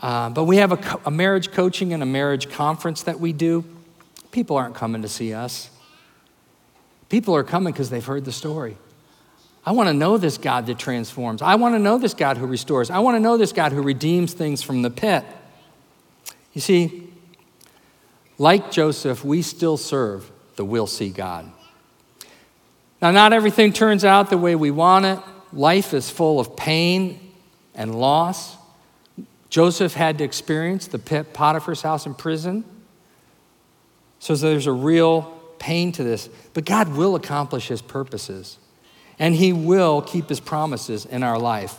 Uh, 0.00 0.30
but 0.30 0.44
we 0.44 0.56
have 0.56 0.72
a, 0.72 1.00
a 1.04 1.10
marriage 1.10 1.52
coaching 1.52 1.92
and 1.92 2.02
a 2.02 2.06
marriage 2.06 2.48
conference 2.50 3.02
that 3.02 3.20
we 3.20 3.34
do. 3.34 3.66
People 4.32 4.56
aren't 4.56 4.74
coming 4.74 5.02
to 5.02 5.08
see 5.08 5.34
us, 5.34 5.68
people 7.10 7.36
are 7.36 7.44
coming 7.44 7.70
because 7.70 7.90
they've 7.90 8.02
heard 8.02 8.24
the 8.24 8.32
story. 8.32 8.78
I 9.66 9.72
want 9.72 9.90
to 9.90 9.92
know 9.92 10.16
this 10.16 10.38
God 10.38 10.64
that 10.64 10.78
transforms. 10.78 11.42
I 11.42 11.56
want 11.56 11.74
to 11.74 11.78
know 11.78 11.98
this 11.98 12.14
God 12.14 12.38
who 12.38 12.46
restores. 12.46 12.88
I 12.88 13.00
want 13.00 13.16
to 13.16 13.20
know 13.20 13.36
this 13.36 13.52
God 13.52 13.72
who 13.72 13.82
redeems 13.82 14.32
things 14.32 14.62
from 14.62 14.80
the 14.80 14.88
pit. 14.88 15.22
You 16.54 16.62
see, 16.62 17.12
like 18.38 18.70
Joseph, 18.70 19.22
we 19.22 19.42
still 19.42 19.76
serve 19.76 20.30
the 20.56 20.64
will 20.64 20.86
see 20.86 21.10
God. 21.10 21.52
Now, 23.00 23.10
not 23.12 23.32
everything 23.32 23.72
turns 23.72 24.04
out 24.04 24.30
the 24.30 24.38
way 24.38 24.54
we 24.54 24.70
want 24.70 25.04
it. 25.04 25.18
Life 25.52 25.94
is 25.94 26.10
full 26.10 26.40
of 26.40 26.56
pain 26.56 27.32
and 27.74 27.94
loss. 27.94 28.56
Joseph 29.50 29.94
had 29.94 30.18
to 30.18 30.24
experience 30.24 30.88
the 30.88 30.98
Potiphar's 30.98 31.82
house, 31.82 32.06
in 32.06 32.14
prison. 32.14 32.64
So 34.18 34.34
there's 34.34 34.66
a 34.66 34.72
real 34.72 35.22
pain 35.58 35.92
to 35.92 36.04
this. 36.04 36.28
But 36.54 36.64
God 36.64 36.88
will 36.96 37.14
accomplish 37.14 37.68
his 37.68 37.80
purposes, 37.80 38.58
and 39.18 39.34
he 39.34 39.52
will 39.52 40.02
keep 40.02 40.28
his 40.28 40.40
promises 40.40 41.06
in 41.06 41.22
our 41.22 41.38
life. 41.38 41.76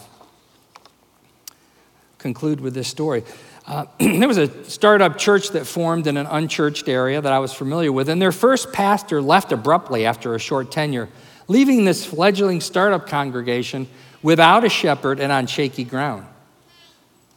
Conclude 2.18 2.60
with 2.60 2.74
this 2.74 2.88
story. 2.88 3.24
Uh, 3.70 3.86
there 4.00 4.28
was 4.28 4.40
a 4.40 4.64
startup 4.64 5.18
church 5.18 5.50
that 5.50 5.66
formed 5.66 6.08
in 6.08 6.18
an 6.18 6.26
unchurched 6.26 6.90
area 6.90 7.22
that 7.22 7.32
I 7.32 7.38
was 7.38 7.54
familiar 7.54 7.92
with, 7.92 8.10
and 8.10 8.20
their 8.20 8.32
first 8.32 8.74
pastor 8.74 9.22
left 9.22 9.52
abruptly 9.52 10.08
after 10.08 10.34
a 10.34 10.40
short 10.40 10.72
tenure, 10.72 11.08
leaving 11.48 11.86
this 11.86 12.04
fledgling 12.04 12.62
startup 12.62 13.08
congregation 13.08 13.88
without 14.24 14.66
a 14.66 14.70
shepherd 14.70 15.20
and 15.20 15.32
on 15.32 15.46
shaky 15.46 15.84
ground. 15.84 16.26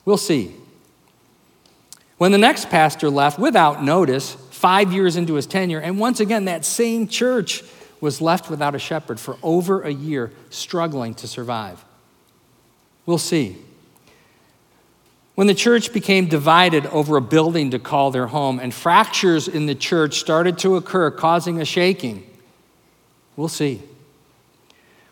We'll 0.07 0.16
see. 0.16 0.57
When 2.16 2.33
the 2.33 2.38
next 2.38 2.71
pastor 2.71 3.11
left 3.11 3.38
without 3.38 3.85
notice, 3.85 4.35
five 4.51 4.92
years 4.92 5.16
into 5.16 5.35
his 5.35 5.47
tenure, 5.47 5.81
and 5.81 5.99
once 5.99 6.18
again, 6.18 6.47
that 6.47 6.64
same 6.64 7.09
church 7.09 7.62
was 8.01 8.21
left 8.23 8.49
without 8.49 8.75
a 8.75 8.79
shepherd 8.79 9.21
for 9.21 9.37
over 9.42 9.83
a 9.83 9.90
year, 9.92 10.33
struggling 10.49 11.14
to 11.14 11.29
survive. 11.29 11.85
We'll 13.05 13.18
see. 13.18 13.59
When 15.35 15.47
the 15.47 15.55
church 15.55 15.92
became 15.92 16.27
divided 16.27 16.87
over 16.87 17.16
a 17.16 17.23
building 17.23 17.71
to 17.71 17.79
call 17.79 18.11
their 18.11 18.27
home, 18.27 18.59
and 18.59 18.73
fractures 18.73 19.49
in 19.49 19.66
the 19.66 19.75
church 19.75 20.18
started 20.18 20.59
to 20.59 20.77
occur, 20.77 21.11
causing 21.11 21.61
a 21.61 21.64
shaking, 21.64 22.29
we'll 23.37 23.49
see. 23.49 23.83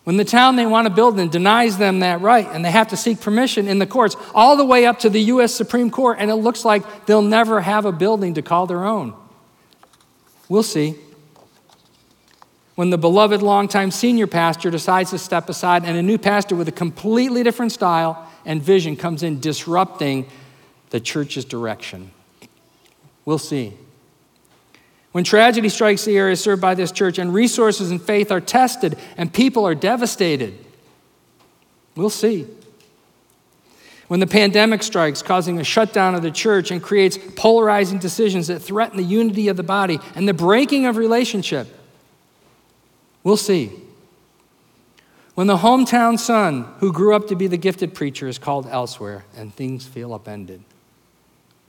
When 0.05 0.17
the 0.17 0.25
town 0.25 0.57
they 0.57 0.67
want 0.67 0.87
to 0.87 0.93
build 0.93 1.19
in 1.19 1.29
denies 1.31 1.79
them 1.79 2.01
that 2.01 2.21
right, 2.21 2.47
and 2.47 2.65
they 2.65 2.71
have 2.71 2.89
to 2.89 2.97
seek 2.97 3.21
permission 3.21 3.67
in 3.67 3.79
the 3.79 3.87
courts, 3.87 4.17
all 4.35 4.57
the 4.57 4.65
way 4.65 4.85
up 4.85 4.99
to 5.01 5.11
the 5.11 5.21
U.S. 5.23 5.55
Supreme 5.55 5.91
Court, 5.91 6.19
and 6.21 6.31
it 6.31 6.37
looks 6.37 6.65
like 6.65 7.07
they'll 7.07 7.23
never 7.23 7.61
have 7.61 7.87
a 7.87 7.93
building 7.93 8.35
to 8.35 8.43
call 8.43 8.67
their 8.67 8.85
own. 8.85 9.15
We'll 10.49 10.63
see. 10.63 10.97
When 12.75 12.91
the 12.91 12.99
beloved 12.99 13.43
longtime 13.43 13.91
senior 13.91 14.27
pastor 14.27 14.71
decides 14.71 15.11
to 15.11 15.19
step 15.19 15.49
aside, 15.49 15.85
and 15.85 15.97
a 15.97 16.03
new 16.03 16.19
pastor 16.19 16.57
with 16.57 16.69
a 16.69 16.73
completely 16.73 17.43
different 17.43 17.73
style 17.73 18.30
and 18.45 18.63
vision 18.63 18.97
comes 18.97 19.23
in, 19.23 19.41
disrupting 19.41 20.27
the 20.91 21.01
church's 21.01 21.45
direction. 21.45 22.11
We'll 23.25 23.39
see. 23.39 23.75
When 25.13 25.25
tragedy 25.25 25.69
strikes 25.69 26.05
the 26.05 26.17
area 26.17 26.37
served 26.37 26.63
by 26.63 26.75
this 26.75 26.93
church 26.93 27.19
and 27.19 27.35
resources 27.35 27.91
and 27.91 28.01
faith 28.01 28.31
are 28.31 28.41
tested 28.41 28.97
and 29.17 29.33
people 29.33 29.67
are 29.67 29.75
devastated, 29.75 30.57
we'll 31.97 32.11
see. 32.11 32.47
When 34.07 34.21
the 34.21 34.27
pandemic 34.27 34.83
strikes, 34.83 35.23
causing 35.23 35.59
a 35.61 35.65
shutdown 35.65 36.15
of 36.17 36.23
the 36.23 36.33
church 36.33 36.71
and 36.71 36.83
creates 36.83 37.19
polarizing 37.37 37.99
decisions 37.99 38.49
that 38.49 38.61
threaten 38.61 38.97
the 38.97 39.05
unity 39.05 39.49
of 39.49 39.57
the 39.57 39.63
body 39.63 40.01
and 40.17 40.29
the 40.29 40.35
breaking 40.35 40.87
of 40.87 40.97
relationship, 40.97 41.69
we'll 43.23 43.37
see. 43.37 43.71
When 45.35 45.47
the 45.47 45.59
hometown 45.59 46.19
son 46.19 46.65
who 46.79 46.93
grew 46.93 47.15
up 47.15 47.29
to 47.29 47.37
be 47.37 47.47
the 47.47 47.57
gifted 47.57 47.95
preacher 47.95 48.29
is 48.29 48.39
called 48.39 48.67
elsewhere 48.67 49.25
and 49.37 49.55
things 49.55 49.87
feel 49.87 50.13
upended, 50.13 50.63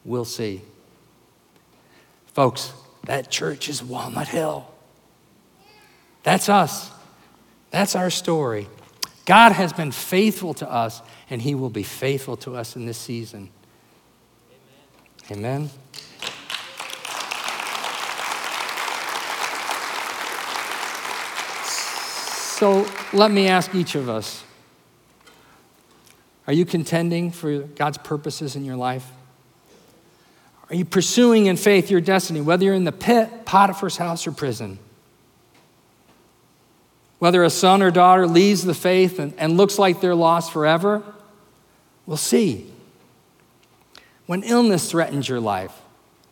We'll 0.04 0.26
see. 0.26 0.62
Folks, 2.34 2.74
that 3.06 3.30
church 3.30 3.70
is 3.70 3.84
Walnut 3.84 4.28
Hill. 4.28 4.68
That's 6.24 6.50
us. 6.50 6.92
That's 7.72 7.96
our 7.96 8.10
story. 8.10 8.68
God 9.26 9.52
has 9.52 9.74
been 9.74 9.92
faithful 9.92 10.54
to 10.56 10.70
us, 10.70 11.02
and 11.30 11.42
He 11.42 11.56
will 11.56 11.70
be 11.70 11.84
faithful 11.84 12.38
to 12.38 12.56
us 12.56 12.76
in 12.76 12.86
this 12.86 12.98
season. 12.98 13.50
Amen. 15.30 15.62
Amen. 15.62 15.70
So 22.62 22.88
let 23.12 23.32
me 23.32 23.48
ask 23.48 23.74
each 23.74 23.96
of 23.96 24.08
us 24.08 24.44
are 26.46 26.54
you 26.54 26.64
contending 26.64 27.32
for 27.32 27.62
God's 27.62 27.98
purposes 27.98 28.56
in 28.56 28.66
your 28.66 28.76
life? 28.76 29.10
Are 30.70 30.76
you 30.76 30.86
pursuing 30.86 31.48
in 31.48 31.58
faith 31.58 31.90
your 31.90 32.02
destiny, 32.02 32.40
whether 32.40 32.64
you're 32.64 32.76
in 32.76 32.84
the 32.84 32.92
pit, 32.92 33.46
Potiphar's 33.46 33.98
house, 33.98 34.28
or 34.28 34.32
prison? 34.32 34.78
Whether 37.18 37.44
a 37.44 37.50
son 37.50 37.82
or 37.82 37.90
daughter 37.90 38.28
leaves 38.28 38.64
the 38.64 38.76
faith 38.76 39.18
and, 39.18 39.34
and 39.40 39.58
looks 39.58 39.80
like 39.80 40.00
they're 40.00 40.14
lost 40.14 40.52
forever, 40.52 41.02
we'll 42.06 42.16
see. 42.16 42.72
When 44.28 44.44
illness 44.44 44.92
threatens 44.92 45.28
your 45.28 45.40
life, 45.40 45.74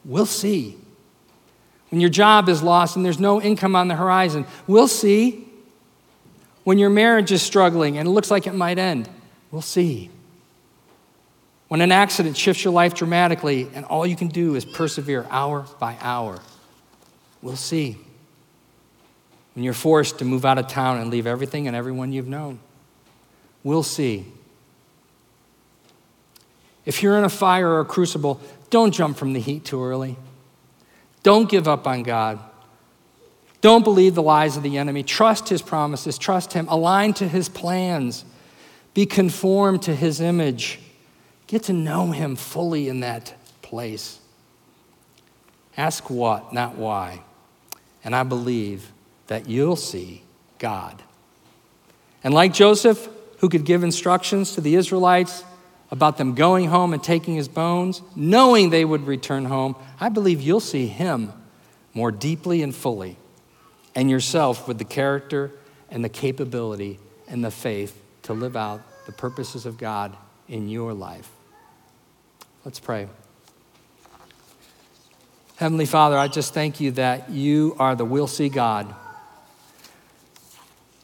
we'll 0.05 0.27
see. 0.27 0.77
When 1.89 1.99
your 2.01 2.11
job 2.11 2.47
is 2.49 2.61
lost 2.61 2.95
and 2.95 3.03
there's 3.03 3.19
no 3.19 3.41
income 3.41 3.75
on 3.75 3.87
the 3.87 3.95
horizon, 3.95 4.45
we'll 4.67 4.87
see. 4.87 5.48
When 6.63 6.77
your 6.77 6.89
marriage 6.89 7.31
is 7.31 7.41
struggling 7.41 7.97
and 7.97 8.07
it 8.07 8.11
looks 8.11 8.29
like 8.29 8.47
it 8.47 8.53
might 8.53 8.77
end, 8.77 9.09
We'll 9.51 9.61
see. 9.61 10.09
When 11.67 11.81
an 11.81 11.91
accident 11.91 12.37
shifts 12.37 12.63
your 12.63 12.73
life 12.73 12.93
dramatically 12.95 13.67
and 13.73 13.85
all 13.85 14.05
you 14.05 14.15
can 14.15 14.27
do 14.27 14.55
is 14.55 14.65
persevere 14.65 15.25
hour 15.29 15.65
by 15.79 15.97
hour, 16.01 16.39
we'll 17.41 17.55
see. 17.55 17.97
When 19.53 19.63
you're 19.63 19.73
forced 19.73 20.19
to 20.19 20.25
move 20.25 20.45
out 20.45 20.57
of 20.57 20.67
town 20.67 20.99
and 20.99 21.09
leave 21.09 21.27
everything 21.27 21.67
and 21.67 21.75
everyone 21.75 22.11
you've 22.11 22.27
known, 22.27 22.59
we'll 23.63 23.83
see. 23.83 24.25
If 26.85 27.03
you're 27.03 27.17
in 27.17 27.23
a 27.23 27.29
fire 27.29 27.67
or 27.67 27.81
a 27.81 27.85
crucible, 27.85 28.39
don't 28.69 28.91
jump 28.91 29.17
from 29.17 29.33
the 29.33 29.39
heat 29.39 29.65
too 29.65 29.83
early. 29.83 30.17
Don't 31.21 31.49
give 31.49 31.67
up 31.67 31.85
on 31.85 32.03
God. 32.03 32.39
Don't 33.61 33.83
believe 33.83 34.15
the 34.15 34.23
lies 34.23 34.55
of 34.57 34.63
the 34.63 34.77
enemy. 34.77 35.03
Trust 35.03 35.49
his 35.49 35.61
promises. 35.61 36.17
Trust 36.17 36.53
him. 36.53 36.67
Align 36.69 37.13
to 37.15 37.27
his 37.27 37.49
plans. 37.49 38.23
Be 38.93 39.05
conformed 39.05 39.81
to 39.83 39.95
his 39.95 40.21
image. 40.21 40.79
Get 41.47 41.63
to 41.63 41.73
know 41.73 42.11
him 42.11 42.35
fully 42.35 42.87
in 42.87 43.01
that 43.01 43.33
place. 43.61 44.19
Ask 45.77 46.09
what, 46.09 46.53
not 46.53 46.75
why. 46.75 47.21
And 48.03 48.15
I 48.15 48.23
believe 48.23 48.91
that 49.27 49.47
you'll 49.47 49.75
see 49.75 50.23
God. 50.57 51.01
And 52.23 52.33
like 52.33 52.53
Joseph, 52.53 53.07
who 53.39 53.49
could 53.49 53.65
give 53.65 53.83
instructions 53.83 54.55
to 54.55 54.61
the 54.61 54.75
Israelites 54.75 55.43
about 55.91 56.17
them 56.17 56.35
going 56.35 56.67
home 56.67 56.93
and 56.93 57.03
taking 57.03 57.35
his 57.35 57.47
bones, 57.47 58.01
knowing 58.15 58.69
they 58.69 58.85
would 58.85 59.07
return 59.07 59.45
home, 59.45 59.75
I 59.99 60.09
believe 60.09 60.41
you'll 60.41 60.59
see 60.59 60.87
him 60.87 61.31
more 61.93 62.11
deeply 62.11 62.61
and 62.61 62.75
fully, 62.75 63.17
and 63.99 64.09
yourself 64.09 64.65
with 64.65 64.77
the 64.77 64.85
character 64.85 65.51
and 65.91 66.05
the 66.05 66.09
capability 66.09 66.97
and 67.27 67.43
the 67.43 67.51
faith 67.51 68.01
to 68.21 68.31
live 68.31 68.55
out 68.55 68.81
the 69.05 69.11
purposes 69.11 69.65
of 69.65 69.77
God 69.77 70.15
in 70.47 70.69
your 70.69 70.93
life. 70.93 71.29
Let's 72.63 72.79
pray. 72.79 73.09
Heavenly 75.57 75.85
Father, 75.85 76.17
I 76.17 76.29
just 76.29 76.53
thank 76.53 76.79
you 76.79 76.91
that 76.91 77.29
you 77.29 77.75
are 77.77 77.93
the 77.93 78.05
will 78.05 78.27
see 78.27 78.47
God. 78.47 78.95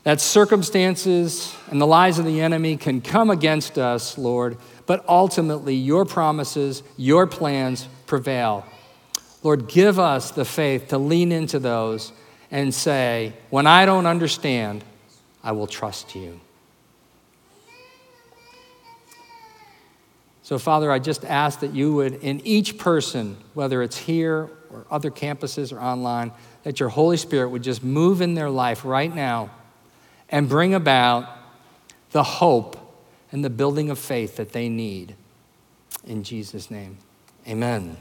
That 0.03 0.21
circumstances 0.21 1.53
and 1.69 1.81
the 1.81 1.87
lies 1.87 2.17
of 2.17 2.23
the 2.23 2.39
enemy 2.39 2.77
can 2.77 3.01
come 3.01 3.29
against 3.29 3.77
us, 3.77 4.17
Lord, 4.17 4.55
but 4.85 5.03
ultimately 5.09 5.75
your 5.75 6.05
promises, 6.05 6.81
your 6.95 7.27
plans 7.27 7.89
prevail. 8.07 8.65
Lord, 9.43 9.67
give 9.67 9.99
us 9.99 10.31
the 10.31 10.45
faith 10.45 10.87
to 10.87 10.97
lean 10.97 11.33
into 11.33 11.59
those 11.59 12.13
and 12.55 12.73
say, 12.73 13.33
when 13.49 13.67
I 13.67 13.85
don't 13.85 14.05
understand, 14.05 14.81
I 15.43 15.51
will 15.51 15.67
trust 15.67 16.15
you. 16.15 16.39
So, 20.41 20.57
Father, 20.57 20.89
I 20.89 20.99
just 20.99 21.25
ask 21.25 21.59
that 21.59 21.75
you 21.75 21.93
would, 21.95 22.13
in 22.13 22.39
each 22.45 22.77
person, 22.77 23.35
whether 23.55 23.83
it's 23.83 23.97
here 23.97 24.49
or 24.69 24.85
other 24.89 25.11
campuses 25.11 25.73
or 25.73 25.81
online, 25.81 26.31
that 26.63 26.79
your 26.79 26.87
Holy 26.87 27.17
Spirit 27.17 27.49
would 27.49 27.61
just 27.61 27.83
move 27.83 28.21
in 28.21 28.35
their 28.35 28.49
life 28.49 28.85
right 28.85 29.13
now 29.13 29.49
and 30.29 30.47
bring 30.47 30.73
about 30.73 31.27
the 32.11 32.23
hope 32.23 32.77
and 33.33 33.43
the 33.43 33.49
building 33.49 33.89
of 33.89 33.99
faith 33.99 34.37
that 34.37 34.53
they 34.53 34.69
need. 34.69 35.13
In 36.05 36.23
Jesus' 36.23 36.71
name, 36.71 36.99
amen. 37.45 37.97